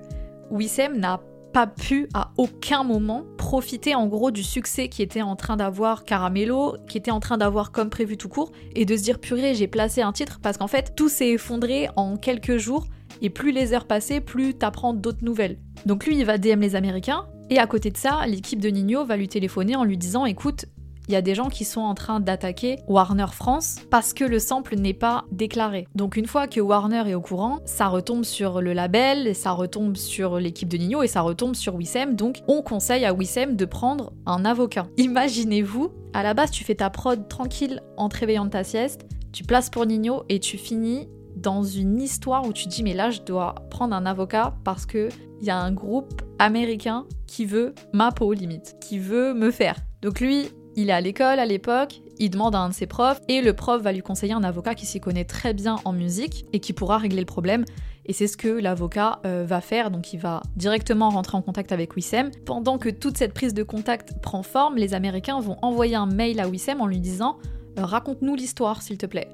Wissem 0.49 0.97
n'a 0.97 1.21
pas 1.51 1.67
pu 1.67 2.07
à 2.13 2.31
aucun 2.37 2.83
moment 2.83 3.23
profiter 3.37 3.95
en 3.95 4.07
gros 4.07 4.31
du 4.31 4.43
succès 4.43 4.87
qui 4.89 5.01
était 5.01 5.21
en 5.21 5.35
train 5.35 5.57
d'avoir 5.57 6.03
Caramello, 6.03 6.75
qui 6.87 6.97
était 6.97 7.11
en 7.11 7.19
train 7.19 7.37
d'avoir 7.37 7.71
comme 7.71 7.89
prévu 7.89 8.17
tout 8.17 8.29
court, 8.29 8.51
et 8.75 8.85
de 8.85 8.95
se 8.95 9.03
dire 9.03 9.19
purée 9.19 9.55
j'ai 9.55 9.67
placé 9.67 10.01
un 10.01 10.11
titre 10.11 10.39
parce 10.41 10.57
qu'en 10.57 10.67
fait 10.67 10.95
tout 10.95 11.09
s'est 11.09 11.29
effondré 11.29 11.89
en 11.95 12.17
quelques 12.17 12.57
jours 12.57 12.85
et 13.21 13.29
plus 13.29 13.51
les 13.51 13.73
heures 13.73 13.85
passaient, 13.85 14.21
plus 14.21 14.53
t'apprends 14.53 14.93
d'autres 14.93 15.23
nouvelles. 15.23 15.57
Donc 15.85 16.05
lui, 16.05 16.17
il 16.17 16.25
va 16.25 16.37
DM 16.37 16.61
les 16.61 16.75
Américains, 16.75 17.25
et 17.49 17.59
à 17.59 17.67
côté 17.67 17.91
de 17.91 17.97
ça, 17.97 18.25
l'équipe 18.27 18.61
de 18.61 18.69
Nino 18.69 19.03
va 19.03 19.17
lui 19.17 19.27
téléphoner 19.27 19.75
en 19.75 19.83
lui 19.83 19.97
disant 19.97 20.25
écoute, 20.25 20.65
il 21.07 21.13
y 21.13 21.17
a 21.17 21.21
des 21.21 21.35
gens 21.35 21.49
qui 21.49 21.65
sont 21.65 21.81
en 21.81 21.93
train 21.93 22.19
d'attaquer 22.19 22.77
Warner 22.87 23.27
France 23.31 23.77
parce 23.89 24.13
que 24.13 24.23
le 24.23 24.39
sample 24.39 24.75
n'est 24.75 24.93
pas 24.93 25.25
déclaré. 25.31 25.87
Donc 25.95 26.15
une 26.15 26.27
fois 26.27 26.47
que 26.47 26.59
Warner 26.59 27.03
est 27.07 27.13
au 27.13 27.21
courant, 27.21 27.59
ça 27.65 27.87
retombe 27.87 28.23
sur 28.23 28.61
le 28.61 28.73
label, 28.73 29.35
ça 29.35 29.51
retombe 29.51 29.97
sur 29.97 30.39
l'équipe 30.39 30.69
de 30.69 30.77
Nino 30.77 31.03
et 31.03 31.07
ça 31.07 31.21
retombe 31.21 31.55
sur 31.55 31.75
Wissem. 31.75 32.15
Donc 32.15 32.41
on 32.47 32.61
conseille 32.61 33.05
à 33.05 33.13
Wissem 33.13 33.55
de 33.55 33.65
prendre 33.65 34.13
un 34.25 34.45
avocat. 34.45 34.87
Imaginez-vous, 34.97 35.91
à 36.13 36.23
la 36.23 36.33
base 36.33 36.51
tu 36.51 36.63
fais 36.63 36.75
ta 36.75 36.89
prod 36.89 37.27
tranquille 37.27 37.81
en 37.97 38.09
te 38.09 38.17
réveillant 38.17 38.45
de 38.45 38.51
ta 38.51 38.63
sieste, 38.63 39.05
tu 39.31 39.43
places 39.43 39.69
pour 39.69 39.85
Nino 39.85 40.23
et 40.29 40.39
tu 40.39 40.57
finis 40.57 41.07
dans 41.35 41.63
une 41.63 42.01
histoire 42.01 42.45
où 42.45 42.53
tu 42.53 42.67
dis 42.67 42.83
mais 42.83 42.93
là 42.93 43.09
je 43.09 43.21
dois 43.21 43.55
prendre 43.69 43.95
un 43.95 44.05
avocat 44.05 44.55
parce 44.63 44.85
que 44.85 45.09
il 45.39 45.47
y 45.47 45.49
a 45.49 45.57
un 45.57 45.71
groupe 45.71 46.21
américain 46.37 47.05
qui 47.25 47.45
veut 47.45 47.73
ma 47.93 48.11
peau 48.11 48.31
limite, 48.31 48.75
qui 48.79 48.99
veut 48.99 49.33
me 49.33 49.49
faire. 49.49 49.75
Donc 50.01 50.19
lui, 50.19 50.49
il 50.75 50.89
est 50.89 50.93
à 50.93 51.01
l'école 51.01 51.39
à 51.39 51.45
l'époque, 51.45 52.01
il 52.17 52.29
demande 52.29 52.55
à 52.55 52.59
un 52.59 52.69
de 52.69 52.73
ses 52.73 52.87
profs 52.87 53.19
et 53.27 53.41
le 53.41 53.53
prof 53.53 53.81
va 53.81 53.91
lui 53.91 54.01
conseiller 54.01 54.33
un 54.33 54.43
avocat 54.43 54.75
qui 54.75 54.85
s'y 54.85 54.99
connaît 54.99 55.25
très 55.25 55.53
bien 55.53 55.77
en 55.85 55.91
musique 55.91 56.45
et 56.53 56.59
qui 56.59 56.71
pourra 56.73 56.97
régler 56.97 57.19
le 57.19 57.25
problème. 57.25 57.65
Et 58.05 58.13
c'est 58.13 58.27
ce 58.27 58.37
que 58.37 58.47
l'avocat 58.47 59.19
euh, 59.25 59.45
va 59.47 59.61
faire, 59.61 59.91
donc 59.91 60.13
il 60.13 60.19
va 60.19 60.41
directement 60.55 61.09
rentrer 61.09 61.37
en 61.37 61.41
contact 61.41 61.71
avec 61.71 61.95
Wissem. 61.95 62.31
Pendant 62.45 62.77
que 62.77 62.89
toute 62.89 63.17
cette 63.17 63.33
prise 63.33 63.53
de 63.53 63.63
contact 63.63 64.13
prend 64.21 64.43
forme, 64.43 64.77
les 64.77 64.93
Américains 64.93 65.39
vont 65.39 65.57
envoyer 65.61 65.95
un 65.95 66.07
mail 66.07 66.39
à 66.39 66.47
Wissem 66.47 66.81
en 66.81 66.87
lui 66.87 66.99
disant 66.99 67.37
euh, 67.77 67.85
Raconte-nous 67.85 68.35
l'histoire 68.35 68.81
s'il 68.81 68.97
te 68.97 69.05
plaît. 69.05 69.29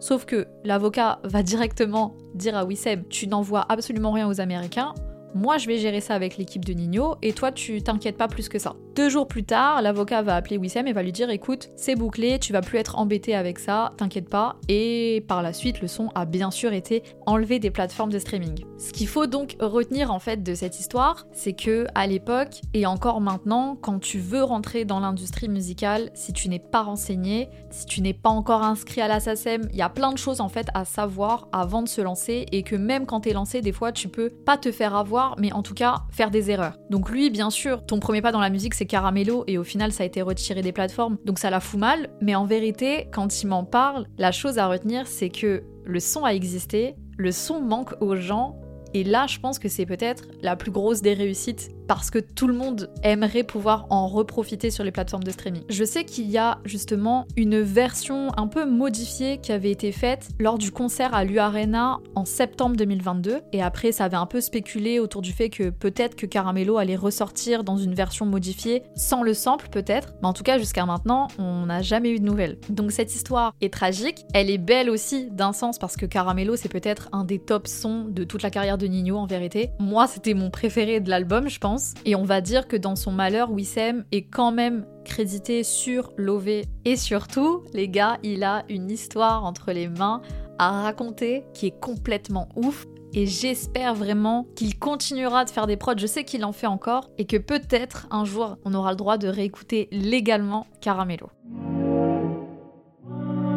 Sauf 0.00 0.24
que 0.24 0.46
l'avocat 0.64 1.20
va 1.24 1.42
directement 1.42 2.16
dire 2.34 2.56
à 2.56 2.64
Wissem 2.64 3.04
Tu 3.08 3.26
n'envoies 3.26 3.64
absolument 3.68 4.12
rien 4.12 4.28
aux 4.28 4.40
Américains, 4.40 4.94
moi 5.34 5.58
je 5.58 5.66
vais 5.66 5.78
gérer 5.78 6.00
ça 6.00 6.14
avec 6.14 6.36
l'équipe 6.36 6.64
de 6.64 6.72
Nino 6.72 7.16
et 7.22 7.32
toi 7.32 7.52
tu 7.52 7.82
t'inquiètes 7.82 8.16
pas 8.16 8.28
plus 8.28 8.48
que 8.48 8.58
ça. 8.58 8.74
Deux 8.96 9.08
jours 9.08 9.28
plus 9.28 9.44
tard, 9.44 9.82
l'avocat 9.82 10.20
va 10.22 10.34
appeler 10.34 10.56
Wissem 10.56 10.86
et 10.86 10.92
va 10.92 11.02
lui 11.02 11.12
dire 11.12 11.30
écoute, 11.30 11.70
c'est 11.76 11.94
bouclé, 11.94 12.38
tu 12.38 12.52
vas 12.52 12.60
plus 12.60 12.78
être 12.78 12.98
embêté 12.98 13.34
avec 13.34 13.58
ça, 13.58 13.92
t'inquiète 13.96 14.28
pas. 14.28 14.56
Et 14.68 15.24
par 15.28 15.42
la 15.42 15.52
suite, 15.52 15.80
le 15.80 15.88
son 15.88 16.08
a 16.14 16.24
bien 16.24 16.50
sûr 16.50 16.72
été 16.72 17.02
enlevé 17.24 17.60
des 17.60 17.70
plateformes 17.70 18.10
de 18.10 18.18
streaming. 18.18 18.64
Ce 18.78 18.92
qu'il 18.92 19.06
faut 19.06 19.26
donc 19.26 19.56
retenir 19.60 20.12
en 20.12 20.18
fait 20.18 20.42
de 20.42 20.54
cette 20.54 20.80
histoire, 20.80 21.26
c'est 21.32 21.52
que 21.52 21.86
à 21.94 22.06
l'époque 22.06 22.60
et 22.74 22.84
encore 22.84 23.20
maintenant, 23.20 23.76
quand 23.80 24.00
tu 24.00 24.18
veux 24.18 24.42
rentrer 24.42 24.84
dans 24.84 25.00
l'industrie 25.00 25.48
musicale, 25.48 26.10
si 26.14 26.32
tu 26.32 26.48
n'es 26.48 26.58
pas 26.58 26.82
renseigné, 26.82 27.48
si 27.70 27.86
tu 27.86 28.00
n'es 28.00 28.14
pas 28.14 28.30
encore 28.30 28.62
inscrit 28.62 29.00
à 29.00 29.08
la 29.08 29.20
SACEM, 29.20 29.68
il 29.70 29.76
y 29.76 29.82
a 29.82 29.88
plein 29.88 30.12
de 30.12 30.18
choses 30.18 30.40
en 30.40 30.48
fait 30.48 30.66
à 30.74 30.84
savoir 30.84 31.48
avant 31.52 31.82
de 31.82 31.88
se 31.88 32.00
lancer 32.00 32.46
et 32.50 32.62
que 32.62 32.76
même 32.76 33.06
quand 33.06 33.20
t'es 33.20 33.32
lancé, 33.32 33.60
des 33.60 33.72
fois 33.72 33.92
tu 33.92 34.08
peux 34.08 34.30
pas 34.30 34.58
te 34.58 34.72
faire 34.72 34.96
avoir, 34.96 35.19
mais 35.38 35.52
en 35.52 35.62
tout 35.62 35.74
cas 35.74 36.02
faire 36.10 36.30
des 36.30 36.50
erreurs. 36.50 36.78
Donc 36.90 37.10
lui, 37.10 37.30
bien 37.30 37.50
sûr, 37.50 37.84
ton 37.84 38.00
premier 38.00 38.22
pas 38.22 38.32
dans 38.32 38.40
la 38.40 38.50
musique, 38.50 38.74
c'est 38.74 38.86
Caramello 38.86 39.44
et 39.46 39.58
au 39.58 39.64
final 39.64 39.92
ça 39.92 40.02
a 40.02 40.06
été 40.06 40.22
retiré 40.22 40.62
des 40.62 40.72
plateformes, 40.72 41.18
donc 41.24 41.38
ça 41.38 41.50
la 41.50 41.60
fout 41.60 41.78
mal. 41.80 42.10
Mais 42.20 42.34
en 42.34 42.44
vérité, 42.44 43.08
quand 43.12 43.42
il 43.42 43.46
m'en 43.46 43.64
parle, 43.64 44.06
la 44.18 44.32
chose 44.32 44.58
à 44.58 44.66
retenir 44.68 45.06
c'est 45.06 45.30
que 45.30 45.62
le 45.84 46.00
son 46.00 46.24
a 46.24 46.34
existé, 46.34 46.94
le 47.16 47.32
son 47.32 47.60
manque 47.60 47.94
aux 48.00 48.16
gens, 48.16 48.60
et 48.94 49.04
là 49.04 49.26
je 49.26 49.38
pense 49.38 49.58
que 49.58 49.68
c'est 49.68 49.86
peut-être 49.86 50.24
la 50.42 50.56
plus 50.56 50.70
grosse 50.70 51.02
des 51.02 51.14
réussites 51.14 51.70
parce 51.90 52.12
que 52.12 52.20
tout 52.20 52.46
le 52.46 52.54
monde 52.54 52.88
aimerait 53.02 53.42
pouvoir 53.42 53.88
en 53.90 54.06
reprofiter 54.06 54.70
sur 54.70 54.84
les 54.84 54.92
plateformes 54.92 55.24
de 55.24 55.32
streaming. 55.32 55.64
Je 55.68 55.82
sais 55.82 56.04
qu'il 56.04 56.30
y 56.30 56.38
a 56.38 56.58
justement 56.64 57.26
une 57.36 57.62
version 57.62 58.28
un 58.36 58.46
peu 58.46 58.64
modifiée 58.64 59.38
qui 59.38 59.50
avait 59.50 59.72
été 59.72 59.90
faite 59.90 60.28
lors 60.38 60.56
du 60.56 60.70
concert 60.70 61.14
à 61.14 61.24
l'U-Arena 61.24 61.98
en 62.14 62.24
septembre 62.24 62.76
2022 62.76 63.40
et 63.52 63.60
après 63.60 63.90
ça 63.90 64.04
avait 64.04 64.16
un 64.16 64.26
peu 64.26 64.40
spéculé 64.40 65.00
autour 65.00 65.20
du 65.20 65.32
fait 65.32 65.50
que 65.50 65.70
peut-être 65.70 66.14
que 66.14 66.26
Caramello 66.26 66.78
allait 66.78 66.94
ressortir 66.94 67.64
dans 67.64 67.76
une 67.76 67.94
version 67.94 68.24
modifiée 68.24 68.84
sans 68.94 69.24
le 69.24 69.34
sample 69.34 69.68
peut-être, 69.68 70.12
mais 70.22 70.28
en 70.28 70.32
tout 70.32 70.44
cas 70.44 70.58
jusqu'à 70.58 70.86
maintenant 70.86 71.26
on 71.40 71.66
n'a 71.66 71.82
jamais 71.82 72.12
eu 72.12 72.20
de 72.20 72.24
nouvelles. 72.24 72.58
Donc 72.68 72.92
cette 72.92 73.12
histoire 73.12 73.52
est 73.60 73.72
tragique, 73.72 74.24
elle 74.32 74.48
est 74.48 74.58
belle 74.58 74.90
aussi 74.90 75.28
d'un 75.32 75.52
sens 75.52 75.76
parce 75.76 75.96
que 75.96 76.06
Caramello 76.06 76.54
c'est 76.54 76.68
peut-être 76.68 77.08
un 77.10 77.24
des 77.24 77.40
top 77.40 77.66
sons 77.66 78.04
de 78.08 78.22
toute 78.22 78.44
la 78.44 78.50
carrière 78.50 78.78
de 78.78 78.86
Nino 78.86 79.16
en 79.16 79.26
vérité. 79.26 79.70
Moi 79.80 80.06
c'était 80.06 80.34
mon 80.34 80.50
préféré 80.50 81.00
de 81.00 81.10
l'album 81.10 81.48
je 81.48 81.58
pense 81.58 81.79
Et 82.04 82.14
on 82.14 82.24
va 82.24 82.40
dire 82.40 82.68
que 82.68 82.76
dans 82.76 82.96
son 82.96 83.12
malheur, 83.12 83.50
Wissem 83.50 84.04
est 84.12 84.22
quand 84.22 84.52
même 84.52 84.86
crédité 85.04 85.64
sur 85.64 86.12
Lové. 86.16 86.64
Et 86.84 86.96
surtout, 86.96 87.64
les 87.72 87.88
gars, 87.88 88.18
il 88.22 88.44
a 88.44 88.64
une 88.68 88.90
histoire 88.90 89.44
entre 89.44 89.72
les 89.72 89.88
mains 89.88 90.22
à 90.58 90.82
raconter 90.82 91.44
qui 91.54 91.66
est 91.66 91.80
complètement 91.80 92.48
ouf. 92.54 92.86
Et 93.12 93.26
j'espère 93.26 93.94
vraiment 93.94 94.46
qu'il 94.54 94.78
continuera 94.78 95.44
de 95.44 95.50
faire 95.50 95.66
des 95.66 95.76
prods. 95.76 95.96
Je 95.96 96.06
sais 96.06 96.24
qu'il 96.24 96.44
en 96.44 96.52
fait 96.52 96.68
encore 96.68 97.10
et 97.18 97.26
que 97.26 97.36
peut-être 97.36 98.06
un 98.10 98.24
jour 98.24 98.56
on 98.64 98.72
aura 98.74 98.90
le 98.90 98.96
droit 98.96 99.18
de 99.18 99.26
réécouter 99.26 99.88
légalement 99.90 100.66
Caramello. 100.80 101.28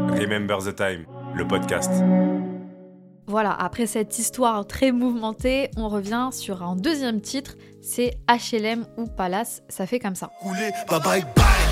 Remember 0.09 0.57
the 0.59 0.75
Time, 0.75 1.05
le 1.35 1.47
podcast. 1.47 1.91
Voilà, 3.25 3.53
après 3.53 3.87
cette 3.87 4.19
histoire 4.19 4.67
très 4.67 4.91
mouvementée, 4.91 5.71
on 5.77 5.87
revient 5.87 6.29
sur 6.31 6.61
un 6.61 6.75
deuxième 6.75 7.21
titre, 7.21 7.55
c'est 7.81 8.17
HLM 8.27 8.85
ou 8.97 9.07
Palace, 9.07 9.63
ça 9.69 9.85
fait 9.85 9.99
comme 9.99 10.15
ça. 10.15 10.29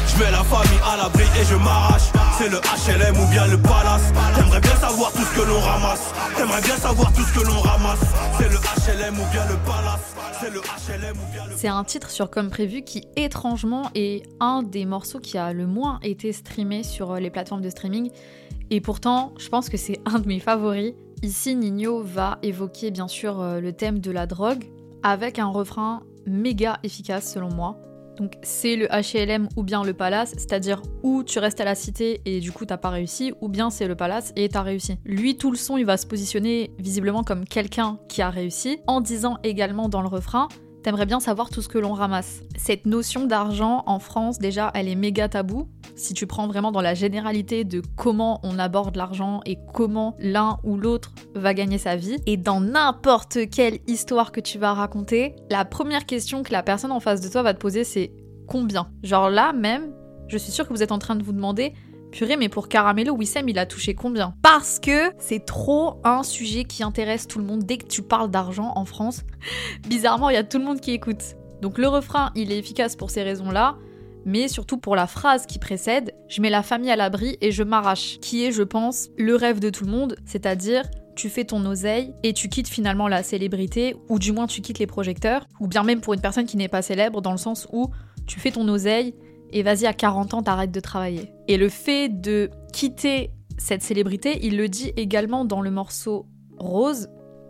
Je 0.07 0.19
mets 0.19 0.31
la 0.31 0.43
famille 0.43 0.79
à 0.85 0.97
l'abri 0.97 1.23
et 1.39 1.45
je 1.45 1.55
m'arrache. 1.55 2.09
C'est 2.37 2.49
le 2.49 2.57
HLM 2.57 3.17
ou 3.17 3.27
bien 3.31 3.47
le 3.47 3.57
palace. 3.57 4.11
J'aimerais 4.35 4.59
bien 4.59 4.75
savoir 4.75 5.11
tout 5.11 5.21
ce 5.21 5.39
que 5.39 5.47
l'on 5.47 5.59
ramasse. 5.59 6.11
J'aimerais 6.37 6.61
bien 6.61 6.75
savoir 6.75 7.13
tout 7.13 7.21
ce 7.21 7.39
que 7.39 7.45
l'on 7.45 7.59
ramasse. 7.59 7.99
C'est 8.37 8.49
le 8.49 8.57
HLM 8.57 9.13
ou 9.13 9.31
bien 9.31 9.45
le 9.47 9.55
palace. 9.65 10.15
C'est 10.41 10.49
le 10.49 10.59
HLM 10.59 11.17
ou 11.17 11.31
bien 11.33 11.45
le 11.47 11.55
C'est 11.55 11.67
un 11.67 11.83
titre 11.83 12.09
sur 12.09 12.29
Comme 12.29 12.49
Prévu 12.49 12.81
qui, 12.81 13.05
étrangement, 13.15 13.89
est 13.93 14.23
un 14.39 14.63
des 14.63 14.85
morceaux 14.85 15.19
qui 15.19 15.37
a 15.37 15.53
le 15.53 15.67
moins 15.67 15.99
été 16.01 16.33
streamé 16.33 16.83
sur 16.83 17.15
les 17.15 17.29
plateformes 17.29 17.61
de 17.61 17.69
streaming. 17.69 18.09
Et 18.69 18.81
pourtant, 18.81 19.33
je 19.37 19.49
pense 19.49 19.69
que 19.69 19.77
c'est 19.77 19.99
un 20.05 20.19
de 20.19 20.27
mes 20.27 20.39
favoris. 20.39 20.93
Ici, 21.23 21.55
Nino 21.55 22.01
va 22.01 22.39
évoquer 22.41 22.89
bien 22.89 23.07
sûr 23.07 23.39
euh, 23.41 23.59
le 23.59 23.73
thème 23.73 23.99
de 23.99 24.09
la 24.09 24.25
drogue 24.25 24.65
avec 25.03 25.37
un 25.37 25.49
refrain 25.49 26.01
méga 26.25 26.79
efficace 26.81 27.31
selon 27.31 27.53
moi. 27.53 27.77
Donc 28.17 28.33
c'est 28.41 28.75
le 28.75 28.87
HLM 28.87 29.47
ou 29.55 29.61
bien 29.61 29.83
le 29.83 29.93
palace, 29.93 30.33
c'est-à-dire 30.35 30.81
où 31.03 31.23
tu 31.23 31.37
restes 31.37 31.61
à 31.61 31.65
la 31.65 31.75
cité 31.75 32.21
et 32.25 32.39
du 32.39 32.51
coup 32.51 32.65
t'as 32.65 32.77
pas 32.77 32.89
réussi, 32.89 33.33
ou 33.39 33.49
bien 33.49 33.69
c'est 33.69 33.87
le 33.87 33.95
palace 33.95 34.33
et 34.35 34.49
t'as 34.49 34.63
réussi. 34.63 34.97
Lui, 35.05 35.37
tout 35.37 35.51
le 35.51 35.57
son, 35.57 35.77
il 35.77 35.85
va 35.85 35.97
se 35.97 36.07
positionner 36.07 36.71
visiblement 36.79 37.23
comme 37.23 37.45
quelqu'un 37.45 37.99
qui 38.09 38.23
a 38.23 38.31
réussi, 38.31 38.79
en 38.87 38.99
disant 38.99 39.37
également 39.43 39.89
dans 39.89 40.01
le 40.01 40.07
refrain 40.07 40.47
T'aimerais 40.83 41.05
bien 41.05 41.19
savoir 41.19 41.51
tout 41.51 41.61
ce 41.61 41.67
que 41.67 41.77
l'on 41.77 41.93
ramasse. 41.93 42.41
Cette 42.57 42.87
notion 42.87 43.27
d'argent 43.27 43.83
en 43.85 43.99
France, 43.99 44.39
déjà, 44.39 44.71
elle 44.73 44.87
est 44.87 44.95
méga 44.95 45.29
taboue. 45.29 45.69
Si 45.95 46.15
tu 46.15 46.25
prends 46.25 46.47
vraiment 46.47 46.71
dans 46.71 46.81
la 46.81 46.95
généralité 46.95 47.63
de 47.63 47.83
comment 47.95 48.39
on 48.41 48.57
aborde 48.57 48.95
l'argent 48.95 49.41
et 49.45 49.59
comment 49.73 50.15
l'un 50.17 50.57
ou 50.63 50.77
l'autre 50.77 51.13
va 51.35 51.53
gagner 51.53 51.77
sa 51.77 51.95
vie, 51.95 52.17
et 52.25 52.35
dans 52.35 52.61
n'importe 52.61 53.49
quelle 53.51 53.79
histoire 53.85 54.31
que 54.31 54.39
tu 54.39 54.57
vas 54.57 54.73
raconter, 54.73 55.35
la 55.51 55.65
première 55.65 56.07
question 56.07 56.41
que 56.41 56.51
la 56.51 56.63
personne 56.63 56.91
en 56.91 56.99
face 56.99 57.21
de 57.21 57.29
toi 57.29 57.43
va 57.43 57.53
te 57.53 57.59
poser, 57.59 57.83
c'est 57.83 58.11
combien? 58.47 58.89
Genre 59.03 59.29
là 59.29 59.53
même, 59.53 59.93
je 60.29 60.37
suis 60.37 60.51
sûre 60.51 60.67
que 60.67 60.73
vous 60.73 60.81
êtes 60.81 60.91
en 60.91 60.99
train 60.99 61.15
de 61.15 61.23
vous 61.23 61.33
demander 61.33 61.73
Purée, 62.11 62.35
mais 62.35 62.49
pour 62.49 62.67
Caramello, 62.67 63.15
Wissem, 63.15 63.47
il 63.47 63.57
a 63.57 63.65
touché 63.65 63.93
combien? 63.93 64.35
Parce 64.41 64.79
que 64.79 65.11
c'est 65.17 65.45
trop 65.45 66.01
un 66.03 66.23
sujet 66.23 66.65
qui 66.65 66.83
intéresse 66.83 67.25
tout 67.25 67.39
le 67.39 67.45
monde 67.45 67.63
dès 67.63 67.77
que 67.77 67.87
tu 67.87 68.01
parles 68.01 68.29
d'argent 68.29 68.73
en 68.75 68.83
France. 68.83 69.21
Bizarrement, 69.87 70.29
il 70.29 70.33
y 70.33 70.37
a 70.37 70.43
tout 70.43 70.57
le 70.57 70.65
monde 70.65 70.81
qui 70.81 70.91
écoute. 70.91 71.35
Donc 71.61 71.77
le 71.77 71.87
refrain, 71.87 72.31
il 72.35 72.51
est 72.51 72.57
efficace 72.57 72.97
pour 72.97 73.11
ces 73.11 73.23
raisons-là, 73.23 73.77
mais 74.25 74.49
surtout 74.49 74.77
pour 74.77 74.95
la 74.95 75.07
phrase 75.07 75.45
qui 75.45 75.57
précède 75.57 76.13
Je 76.27 76.41
mets 76.41 76.49
la 76.49 76.63
famille 76.63 76.91
à 76.91 76.97
l'abri 76.97 77.37
et 77.39 77.51
je 77.51 77.63
m'arrache, 77.63 78.19
qui 78.19 78.43
est, 78.43 78.51
je 78.51 78.63
pense, 78.63 79.09
le 79.17 79.35
rêve 79.35 79.59
de 79.59 79.69
tout 79.69 79.85
le 79.85 79.91
monde, 79.91 80.17
c'est-à-dire 80.25 80.83
tu 81.15 81.29
fais 81.29 81.45
ton 81.45 81.65
oseille 81.65 82.13
et 82.23 82.33
tu 82.33 82.49
quittes 82.49 82.67
finalement 82.67 83.07
la 83.07 83.23
célébrité, 83.23 83.95
ou 84.09 84.19
du 84.19 84.33
moins 84.33 84.47
tu 84.47 84.61
quittes 84.61 84.79
les 84.79 84.87
projecteurs, 84.87 85.47
ou 85.61 85.67
bien 85.67 85.83
même 85.83 86.01
pour 86.01 86.13
une 86.13 86.21
personne 86.21 86.45
qui 86.45 86.57
n'est 86.57 86.67
pas 86.67 86.81
célèbre, 86.81 87.21
dans 87.21 87.31
le 87.31 87.37
sens 87.37 87.67
où 87.71 87.89
tu 88.27 88.39
fais 88.39 88.51
ton 88.51 88.67
oseille 88.67 89.13
et 89.51 89.63
vas-y 89.63 89.85
à 89.85 89.93
40 89.93 90.33
ans 90.33 90.43
t'arrêtes 90.43 90.71
de 90.71 90.79
travailler. 90.79 91.31
Et 91.47 91.57
le 91.57 91.69
fait 91.69 92.09
de 92.09 92.49
quitter 92.73 93.31
cette 93.57 93.81
célébrité, 93.81 94.39
il 94.43 94.57
le 94.57 94.67
dit 94.67 94.91
également 94.97 95.45
dans 95.45 95.61
le 95.61 95.71
morceau 95.71 96.25
Rose, 96.57 97.09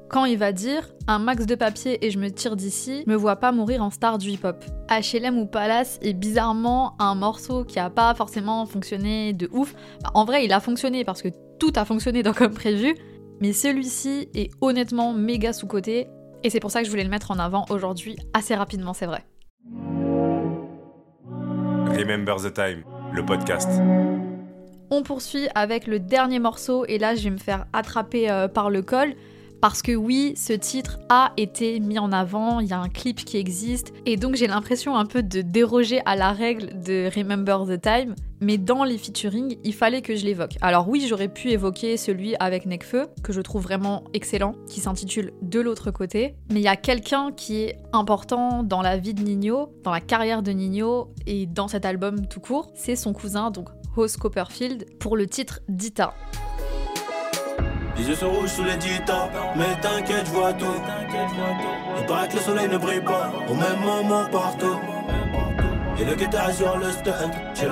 quand 0.09 0.25
il 0.25 0.37
va 0.37 0.51
dire 0.51 0.89
un 1.07 1.19
max 1.19 1.45
de 1.45 1.55
papier 1.55 2.05
et 2.05 2.11
je 2.11 2.19
me 2.19 2.29
tire 2.29 2.57
d'ici, 2.57 3.03
me 3.07 3.15
vois 3.15 3.37
pas 3.37 3.53
mourir 3.53 3.81
en 3.81 3.89
star 3.89 4.17
du 4.17 4.29
hip-hop. 4.29 4.63
HLM 4.89 5.37
ou 5.37 5.45
Palace 5.45 5.99
est 6.01 6.13
bizarrement 6.13 6.95
un 6.99 7.15
morceau 7.15 7.63
qui 7.63 7.79
a 7.79 7.89
pas 7.89 8.13
forcément 8.13 8.65
fonctionné 8.65 9.31
de 9.31 9.49
ouf. 9.53 9.73
en 10.13 10.25
vrai, 10.25 10.43
il 10.43 10.51
a 10.51 10.59
fonctionné 10.59 11.05
parce 11.05 11.21
que 11.21 11.29
tout 11.59 11.71
a 11.75 11.85
fonctionné 11.85 12.23
dans 12.23 12.33
comme 12.33 12.53
prévu, 12.53 12.93
mais 13.39 13.53
celui-ci 13.53 14.27
est 14.33 14.51
honnêtement 14.59 15.13
méga 15.13 15.53
sous-côté 15.53 16.07
et 16.43 16.49
c'est 16.49 16.59
pour 16.59 16.71
ça 16.71 16.79
que 16.79 16.85
je 16.85 16.91
voulais 16.91 17.03
le 17.03 17.09
mettre 17.09 17.31
en 17.31 17.39
avant 17.39 17.65
aujourd'hui 17.69 18.17
assez 18.33 18.55
rapidement, 18.55 18.93
c'est 18.93 19.05
vrai. 19.05 19.23
Remember 21.97 22.37
the 22.37 22.53
Time, 22.53 22.83
le 23.13 23.25
podcast. 23.25 23.69
On 24.89 25.03
poursuit 25.03 25.47
avec 25.55 25.87
le 25.87 25.99
dernier 25.99 26.39
morceau 26.39 26.85
et 26.85 26.97
là 26.97 27.15
je 27.15 27.23
vais 27.23 27.29
me 27.29 27.37
faire 27.37 27.65
attraper 27.73 28.29
euh, 28.29 28.47
par 28.47 28.69
le 28.69 28.81
col 28.81 29.13
parce 29.61 29.83
que 29.83 29.95
oui, 29.95 30.33
ce 30.35 30.53
titre 30.53 30.97
a 31.09 31.33
été 31.37 31.79
mis 31.79 31.99
en 31.99 32.11
avant, 32.11 32.59
il 32.59 32.67
y 32.67 32.73
a 32.73 32.79
un 32.79 32.89
clip 32.89 33.23
qui 33.23 33.37
existe, 33.37 33.93
et 34.07 34.17
donc 34.17 34.35
j'ai 34.35 34.47
l'impression 34.47 34.95
un 34.95 35.05
peu 35.05 35.21
de 35.21 35.41
déroger 35.41 36.01
à 36.05 36.15
la 36.15 36.31
règle 36.31 36.81
de 36.81 37.09
Remember 37.15 37.59
the 37.67 37.79
Time, 37.79 38.15
mais 38.41 38.57
dans 38.57 38.83
les 38.83 38.97
featuring, 38.97 39.57
il 39.63 39.73
fallait 39.73 40.01
que 40.01 40.15
je 40.15 40.25
l'évoque. 40.25 40.57
Alors 40.61 40.89
oui, 40.89 41.05
j'aurais 41.07 41.27
pu 41.27 41.51
évoquer 41.51 41.95
celui 41.95 42.35
avec 42.39 42.65
Necfeu, 42.65 43.07
que 43.21 43.31
je 43.31 43.41
trouve 43.41 43.61
vraiment 43.61 44.03
excellent, 44.13 44.55
qui 44.67 44.79
s'intitule 44.79 45.31
De 45.43 45.59
l'autre 45.59 45.91
côté, 45.91 46.35
mais 46.51 46.59
il 46.59 46.63
y 46.63 46.67
a 46.67 46.75
quelqu'un 46.75 47.31
qui 47.31 47.57
est 47.57 47.77
important 47.93 48.63
dans 48.63 48.81
la 48.81 48.97
vie 48.97 49.13
de 49.13 49.21
Nino, 49.21 49.71
dans 49.83 49.91
la 49.91 50.01
carrière 50.01 50.41
de 50.41 50.51
Nino, 50.51 51.13
et 51.27 51.45
dans 51.45 51.67
cet 51.67 51.85
album 51.85 52.25
tout 52.25 52.39
court, 52.39 52.71
c'est 52.73 52.95
son 52.95 53.13
cousin, 53.13 53.51
donc 53.51 53.69
Rose 53.95 54.17
Copperfield, 54.17 54.97
pour 54.97 55.15
le 55.15 55.27
titre 55.27 55.59
Dita. 55.69 56.15
Les 58.01 58.07
yeux 58.07 58.15
sont 58.15 58.31
rouges 58.31 58.49
sous 58.49 58.63
les 58.63 58.77
dita, 58.77 59.29
mais 59.55 59.79
t'inquiète, 59.79 60.25
je 60.25 60.31
vois 60.31 60.53
tout. 60.53 60.65
Il 61.99 62.05
paraît 62.07 62.27
que 62.27 62.33
le 62.33 62.39
soleil 62.39 62.67
ne 62.67 62.79
brille 62.79 62.99
pas 63.01 63.31
au 63.47 63.53
même 63.53 63.79
moment 63.79 64.25
partout. 64.25 64.79
Et 65.99 66.05
le 66.05 66.15
guitare 66.15 66.51
sur 66.51 66.75
le 66.79 66.91
stand, 66.91 67.31
j'ai 67.53 67.67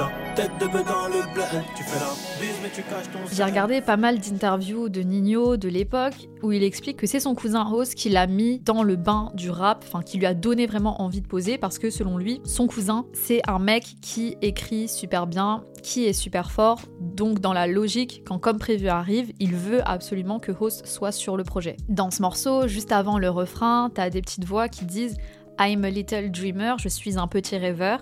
J'ai 3.33 3.43
regardé 3.43 3.81
pas 3.81 3.97
mal 3.97 4.19
d'interviews 4.19 4.89
de 4.89 5.01
Nino 5.01 5.57
de 5.57 5.67
l'époque 5.67 6.29
où 6.41 6.51
il 6.51 6.63
explique 6.63 6.97
que 6.97 7.07
c'est 7.07 7.19
son 7.19 7.35
cousin 7.35 7.63
Rose 7.63 7.93
qui 7.93 8.09
l'a 8.09 8.27
mis 8.27 8.59
dans 8.59 8.83
le 8.83 8.95
bain 8.95 9.31
du 9.33 9.49
rap, 9.49 9.83
enfin 9.87 10.01
qui 10.01 10.17
lui 10.17 10.25
a 10.25 10.33
donné 10.33 10.65
vraiment 10.65 11.01
envie 11.01 11.21
de 11.21 11.27
poser 11.27 11.57
parce 11.57 11.79
que 11.79 11.89
selon 11.89 12.17
lui, 12.17 12.41
son 12.45 12.67
cousin, 12.67 13.05
c'est 13.13 13.41
un 13.47 13.59
mec 13.59 13.83
qui 14.01 14.37
écrit 14.41 14.87
super 14.87 15.27
bien, 15.27 15.63
qui 15.83 16.05
est 16.05 16.13
super 16.13 16.51
fort, 16.51 16.81
donc 17.01 17.39
dans 17.39 17.53
la 17.53 17.67
logique, 17.67 18.23
quand 18.25 18.39
comme 18.39 18.59
prévu 18.59 18.87
arrive, 18.87 19.33
il 19.39 19.55
veut 19.55 19.81
absolument 19.85 20.39
que 20.39 20.51
Rose 20.51 20.81
soit 20.85 21.11
sur 21.11 21.37
le 21.37 21.43
projet. 21.43 21.75
Dans 21.89 22.11
ce 22.11 22.21
morceau, 22.21 22.67
juste 22.67 22.91
avant 22.91 23.17
le 23.17 23.29
refrain, 23.29 23.89
t'as 23.93 24.09
des 24.09 24.21
petites 24.21 24.45
voix 24.45 24.69
qui 24.69 24.85
disent 24.85 25.17
I'm 25.59 25.83
a 25.83 25.89
little 25.89 26.31
dreamer, 26.31 26.75
je 26.79 26.87
suis 26.87 27.17
un 27.17 27.27
petit 27.27 27.57
rêveur. 27.57 27.99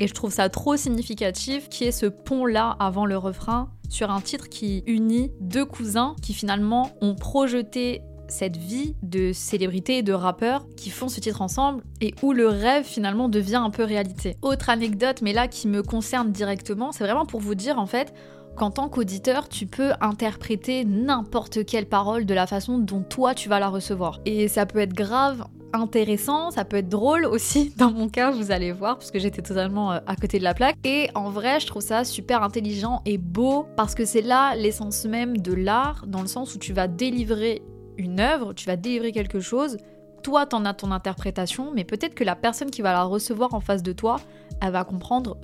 Et 0.00 0.06
je 0.06 0.14
trouve 0.14 0.32
ça 0.32 0.48
trop 0.48 0.76
significatif 0.76 1.68
qui 1.68 1.84
est 1.84 1.92
ce 1.92 2.06
pont-là 2.06 2.76
avant 2.78 3.06
le 3.06 3.16
refrain 3.16 3.70
sur 3.88 4.10
un 4.10 4.20
titre 4.20 4.48
qui 4.48 4.82
unit 4.86 5.32
deux 5.40 5.64
cousins 5.64 6.14
qui 6.22 6.34
finalement 6.34 6.90
ont 7.00 7.14
projeté 7.14 8.02
cette 8.28 8.56
vie 8.56 8.94
de 9.02 9.32
célébrités 9.32 9.98
et 9.98 10.02
de 10.02 10.12
rappeurs 10.12 10.66
qui 10.76 10.90
font 10.90 11.08
ce 11.08 11.18
titre 11.20 11.42
ensemble 11.42 11.82
et 12.00 12.14
où 12.22 12.32
le 12.32 12.46
rêve 12.46 12.84
finalement 12.84 13.28
devient 13.28 13.56
un 13.56 13.70
peu 13.70 13.84
réalité. 13.84 14.36
Autre 14.42 14.68
anecdote, 14.70 15.22
mais 15.22 15.32
là 15.32 15.48
qui 15.48 15.66
me 15.66 15.82
concerne 15.82 16.30
directement, 16.30 16.92
c'est 16.92 17.04
vraiment 17.04 17.26
pour 17.26 17.40
vous 17.40 17.54
dire 17.54 17.78
en 17.78 17.86
fait 17.86 18.12
qu'en 18.56 18.70
tant 18.70 18.88
qu'auditeur, 18.88 19.48
tu 19.48 19.66
peux 19.66 19.92
interpréter 20.00 20.84
n'importe 20.84 21.64
quelle 21.64 21.86
parole 21.86 22.26
de 22.26 22.34
la 22.34 22.46
façon 22.46 22.78
dont 22.78 23.02
toi 23.02 23.34
tu 23.34 23.48
vas 23.48 23.60
la 23.60 23.68
recevoir. 23.68 24.20
Et 24.26 24.48
ça 24.48 24.66
peut 24.66 24.80
être 24.80 24.94
grave 24.94 25.44
intéressant, 25.72 26.50
ça 26.50 26.64
peut 26.64 26.76
être 26.76 26.88
drôle 26.88 27.24
aussi 27.24 27.72
dans 27.76 27.90
mon 27.90 28.08
cas, 28.08 28.30
vous 28.30 28.50
allez 28.50 28.72
voir, 28.72 28.98
parce 28.98 29.10
que 29.10 29.18
j'étais 29.18 29.42
totalement 29.42 29.92
euh, 29.92 29.98
à 30.06 30.16
côté 30.16 30.38
de 30.38 30.44
la 30.44 30.54
plaque. 30.54 30.76
Et 30.84 31.08
en 31.14 31.30
vrai, 31.30 31.60
je 31.60 31.66
trouve 31.66 31.82
ça 31.82 32.04
super 32.04 32.42
intelligent 32.42 33.02
et 33.04 33.18
beau, 33.18 33.66
parce 33.76 33.94
que 33.94 34.04
c'est 34.04 34.22
là 34.22 34.54
l'essence 34.56 35.04
même 35.04 35.36
de 35.38 35.52
l'art, 35.52 36.04
dans 36.06 36.22
le 36.22 36.28
sens 36.28 36.54
où 36.54 36.58
tu 36.58 36.72
vas 36.72 36.88
délivrer 36.88 37.62
une 37.96 38.20
œuvre, 38.20 38.52
tu 38.52 38.66
vas 38.66 38.76
délivrer 38.76 39.12
quelque 39.12 39.40
chose, 39.40 39.76
toi 40.22 40.46
t'en 40.46 40.64
as 40.64 40.74
ton 40.74 40.90
interprétation, 40.90 41.72
mais 41.74 41.84
peut-être 41.84 42.14
que 42.14 42.24
la 42.24 42.36
personne 42.36 42.70
qui 42.70 42.82
va 42.82 42.92
la 42.92 43.04
recevoir 43.04 43.54
en 43.54 43.60
face 43.60 43.82
de 43.82 43.92
toi, 43.92 44.20
elle 44.60 44.72
va 44.72 44.84
comprendre 44.84 45.36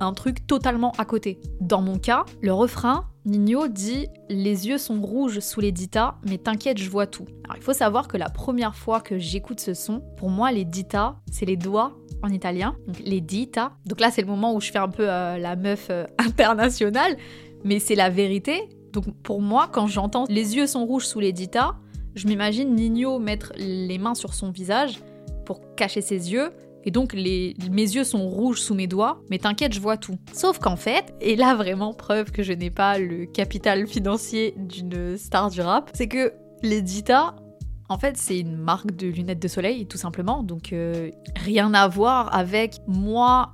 un 0.00 0.12
truc 0.12 0.46
totalement 0.46 0.92
à 0.98 1.04
côté. 1.04 1.40
Dans 1.60 1.82
mon 1.82 1.98
cas, 1.98 2.24
le 2.40 2.52
refrain, 2.52 3.04
Nino 3.24 3.68
dit 3.68 4.08
Les 4.28 4.68
yeux 4.68 4.78
sont 4.78 5.00
rouges 5.00 5.40
sous 5.40 5.60
les 5.60 5.72
dita, 5.72 6.16
mais 6.26 6.38
t'inquiète, 6.38 6.78
je 6.78 6.88
vois 6.88 7.06
tout. 7.06 7.26
Alors 7.44 7.56
il 7.56 7.62
faut 7.62 7.72
savoir 7.72 8.08
que 8.08 8.16
la 8.16 8.28
première 8.28 8.74
fois 8.74 9.00
que 9.00 9.18
j'écoute 9.18 9.60
ce 9.60 9.74
son, 9.74 10.00
pour 10.16 10.30
moi, 10.30 10.52
les 10.52 10.64
dita, 10.64 11.16
c'est 11.30 11.46
les 11.46 11.56
doigts 11.56 11.92
en 12.22 12.28
italien, 12.28 12.74
donc 12.86 12.98
les 13.04 13.20
dita. 13.20 13.72
Donc 13.86 14.00
là, 14.00 14.10
c'est 14.10 14.22
le 14.22 14.28
moment 14.28 14.54
où 14.54 14.60
je 14.60 14.70
fais 14.70 14.78
un 14.78 14.88
peu 14.88 15.08
euh, 15.08 15.38
la 15.38 15.56
meuf 15.56 15.88
euh, 15.90 16.04
internationale, 16.18 17.16
mais 17.64 17.78
c'est 17.78 17.94
la 17.94 18.10
vérité. 18.10 18.68
Donc 18.92 19.04
pour 19.22 19.42
moi, 19.42 19.68
quand 19.70 19.86
j'entends 19.86 20.24
les 20.28 20.56
yeux 20.56 20.66
sont 20.66 20.86
rouges 20.86 21.06
sous 21.06 21.20
les 21.20 21.32
dita, 21.32 21.76
je 22.14 22.26
m'imagine 22.26 22.74
Nino 22.74 23.18
mettre 23.18 23.52
les 23.56 23.98
mains 23.98 24.14
sur 24.14 24.34
son 24.34 24.50
visage 24.50 24.98
pour 25.44 25.60
cacher 25.76 26.00
ses 26.00 26.32
yeux 26.32 26.50
Et 26.88 26.90
donc 26.90 27.12
les, 27.12 27.54
mes 27.70 27.82
yeux 27.82 28.02
sont 28.02 28.26
rouges 28.26 28.62
sous 28.62 28.74
mes 28.74 28.86
doigts, 28.86 29.20
mais 29.28 29.36
t'inquiète, 29.36 29.74
je 29.74 29.78
vois 29.78 29.98
tout. 29.98 30.16
Sauf 30.32 30.58
qu'en 30.58 30.76
fait, 30.76 31.12
et 31.20 31.36
là 31.36 31.54
vraiment 31.54 31.92
preuve 31.92 32.32
que 32.32 32.42
je 32.42 32.54
n'ai 32.54 32.70
pas 32.70 32.98
le 32.98 33.26
capital 33.26 33.86
financier 33.86 34.54
d'une 34.56 35.18
star 35.18 35.50
du 35.50 35.60
rap, 35.60 35.90
c'est 35.92 36.08
que 36.08 36.32
l'Edita, 36.62 37.36
en 37.90 37.98
fait, 37.98 38.16
c'est 38.16 38.38
une 38.38 38.56
marque 38.56 38.96
de 38.96 39.06
lunettes 39.06 39.38
de 39.38 39.48
soleil, 39.48 39.84
tout 39.84 39.98
simplement. 39.98 40.42
Donc, 40.42 40.72
euh, 40.72 41.10
rien 41.36 41.74
à 41.74 41.86
voir 41.88 42.34
avec 42.34 42.76
moi 42.86 43.50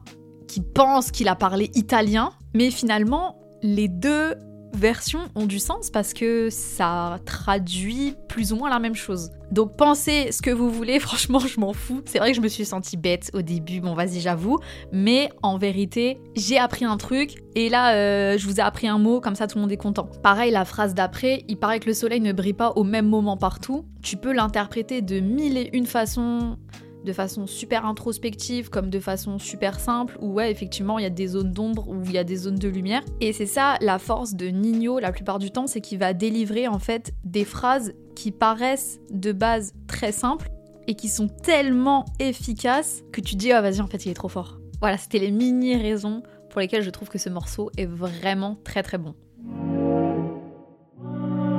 qui 0.47 0.61
pense 0.61 1.11
qu'il 1.11 1.27
a 1.27 1.35
parlé 1.35 1.73
italien. 1.75 2.31
Mais 2.55 2.71
finalement, 2.71 3.41
les 3.63 3.89
deux 3.89 4.37
versions 4.75 5.21
ont 5.35 5.47
du 5.47 5.59
sens 5.59 5.91
parce 5.91 6.13
que 6.13 6.49
ça 6.51 7.19
traduit 7.25 8.15
plus 8.29 8.53
ou 8.53 8.57
moins 8.57 8.71
la 8.71 8.79
même 8.79 8.95
chose. 8.95 9.31
Donc 9.51 9.77
pensez 9.77 10.33
ce 10.33 10.43
que 10.43 10.51
vous 10.51 10.71
voulez, 10.71 10.99
franchement 11.01 11.39
je 11.39 11.61
m'en 11.61 11.73
fous. 11.73 12.03
C'est 12.07 12.19
vrai 12.19 12.31
que 12.31 12.37
je 12.37 12.41
me 12.41 12.49
suis 12.49 12.65
sentie 12.65 12.97
bête 12.97 13.31
au 13.35 13.43
début, 13.43 13.81
bon 13.81 13.95
vas-y 13.95 14.21
j'avoue, 14.21 14.59
mais 14.93 15.29
en 15.43 15.59
vérité 15.59 16.19
j'ai 16.35 16.59
appris 16.59 16.85
un 16.85 16.97
truc 16.97 17.43
et 17.55 17.69
là 17.69 17.95
euh, 17.95 18.39
je 18.39 18.47
vous 18.47 18.57
ai 18.57 18.63
appris 18.63 18.89
un 18.89 18.99
mot, 18.99 19.21
comme 19.21 19.35
ça 19.35 19.47
tout 19.47 19.57
le 19.59 19.63
monde 19.63 19.73
est 19.73 19.77
content. 19.77 20.09
Pareil 20.23 20.51
la 20.51 20.65
phrase 20.65 20.95
d'après, 20.95 21.45
il 21.49 21.57
paraît 21.57 21.81
que 21.81 21.87
le 21.87 21.95
soleil 21.95 22.21
ne 22.21 22.33
brille 22.33 22.53
pas 22.53 22.73
au 22.77 22.85
même 22.85 23.07
moment 23.07 23.37
partout. 23.37 23.85
Tu 24.03 24.17
peux 24.17 24.33
l'interpréter 24.33 25.03
de 25.03 25.21
mille 25.21 25.57
et 25.57 25.71
une 25.73 25.87
façons 25.87 26.59
de 27.05 27.13
façon 27.13 27.47
super 27.47 27.87
introspective 27.87 28.71
comme 28.71 28.91
de 28.91 28.99
façon 28.99 29.39
super 29.39 29.79
simple, 29.79 30.17
où 30.21 30.33
ouais, 30.33 30.51
effectivement, 30.51 30.99
il 30.99 31.03
y 31.03 31.07
a 31.07 31.11
des 31.11 31.29
zones 31.29 31.53
d'ombre, 31.53 31.89
où 31.89 32.03
il 32.05 32.13
y 32.13 32.19
a 32.19 32.25
des 32.25 32.37
zones 32.37 32.59
de 32.59 32.69
lumière. 32.69 33.03
Et 33.21 33.33
c'est 33.33 33.47
ça 33.47 33.77
la 33.81 33.99
force 33.99 34.35
de 34.35 34.47
Nino 34.47 34.99
la 34.99 35.13
plupart 35.13 35.39
du 35.39 35.51
temps, 35.51 35.67
c'est 35.67 35.81
qu'il 35.81 35.99
va 35.99 36.13
délivrer 36.15 36.69
en 36.69 36.79
fait 36.79 37.15
des 37.25 37.45
phrases 37.45 37.95
qui 38.15 38.31
paraissent 38.31 39.01
de 39.11 39.33
base 39.33 39.75
très 39.87 40.13
simples 40.13 40.49
et 40.87 40.95
qui 40.95 41.09
sont 41.09 41.29
tellement 41.29 42.05
efficaces 42.19 43.03
que 43.13 43.21
tu 43.21 43.37
dis, 43.37 43.53
ah 43.53 43.63
vas-y, 43.63 43.81
en 43.81 43.87
fait, 43.87 44.05
il 44.07 44.11
est 44.11 44.15
trop 44.15 44.29
fort. 44.29 44.59
Voilà, 44.81 44.99
c'était 44.99 45.19
les 45.19 45.31
mini 45.31 45.77
raisons 45.77 46.23
pour 46.51 46.61
lesquelles 46.61 46.83
je 46.83 46.91
trouve 46.91 47.09
que 47.09 47.19
ce 47.19 47.29
morceau 47.29 47.71
est 47.77 47.87
vraiment 47.87 48.59
très 48.65 48.83
très 48.83 48.99
bon. 48.99 49.15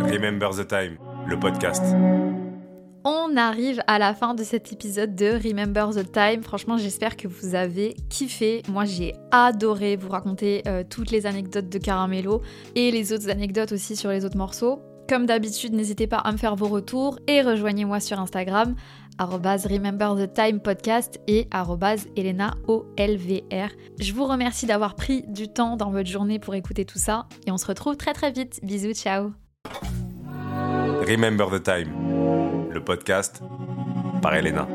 Remember 0.01 0.51
the 0.51 0.67
Time, 0.67 0.97
le 1.27 1.39
podcast. 1.39 1.83
On 3.07 3.37
arrive 3.37 3.83
à 3.85 3.99
la 3.99 4.15
fin 4.15 4.33
de 4.33 4.43
cet 4.43 4.73
épisode 4.73 5.13
de 5.13 5.27
Remember 5.27 5.91
the 5.91 6.11
Time. 6.11 6.41
Franchement, 6.41 6.79
j'espère 6.79 7.15
que 7.15 7.27
vous 7.27 7.53
avez 7.53 7.95
kiffé. 8.09 8.63
Moi, 8.67 8.85
j'ai 8.85 9.13
adoré 9.29 9.95
vous 9.95 10.09
raconter 10.09 10.63
euh, 10.67 10.83
toutes 10.89 11.11
les 11.11 11.27
anecdotes 11.27 11.69
de 11.69 11.77
Caramello 11.77 12.41
et 12.73 12.89
les 12.89 13.13
autres 13.13 13.29
anecdotes 13.29 13.73
aussi 13.73 13.95
sur 13.95 14.09
les 14.09 14.25
autres 14.25 14.37
morceaux. 14.37 14.81
Comme 15.07 15.27
d'habitude, 15.27 15.73
n'hésitez 15.73 16.07
pas 16.07 16.17
à 16.17 16.31
me 16.31 16.37
faire 16.37 16.55
vos 16.55 16.67
retours 16.67 17.19
et 17.27 17.43
rejoignez-moi 17.43 17.99
sur 17.99 18.19
Instagram 18.19 18.73
Remember 19.19 20.15
the 20.17 20.33
Time 20.33 20.59
podcast 20.59 21.19
et 21.27 21.47
Elena 22.15 22.55
OLVR. 22.67 23.69
Je 23.99 24.13
vous 24.13 24.25
remercie 24.25 24.65
d'avoir 24.65 24.95
pris 24.95 25.21
du 25.27 25.47
temps 25.47 25.77
dans 25.77 25.91
votre 25.91 26.09
journée 26.09 26.39
pour 26.39 26.55
écouter 26.55 26.85
tout 26.85 26.97
ça 26.97 27.27
et 27.45 27.51
on 27.51 27.57
se 27.57 27.67
retrouve 27.67 27.97
très 27.97 28.13
très 28.13 28.31
vite. 28.31 28.59
Bisous, 28.63 28.95
ciao. 28.95 29.31
Remember 31.07 31.51
the 31.51 31.61
Time 31.61 32.14
le 32.75 32.81
podcast 32.81 33.41
par 34.21 34.35
Elena. 34.35 34.67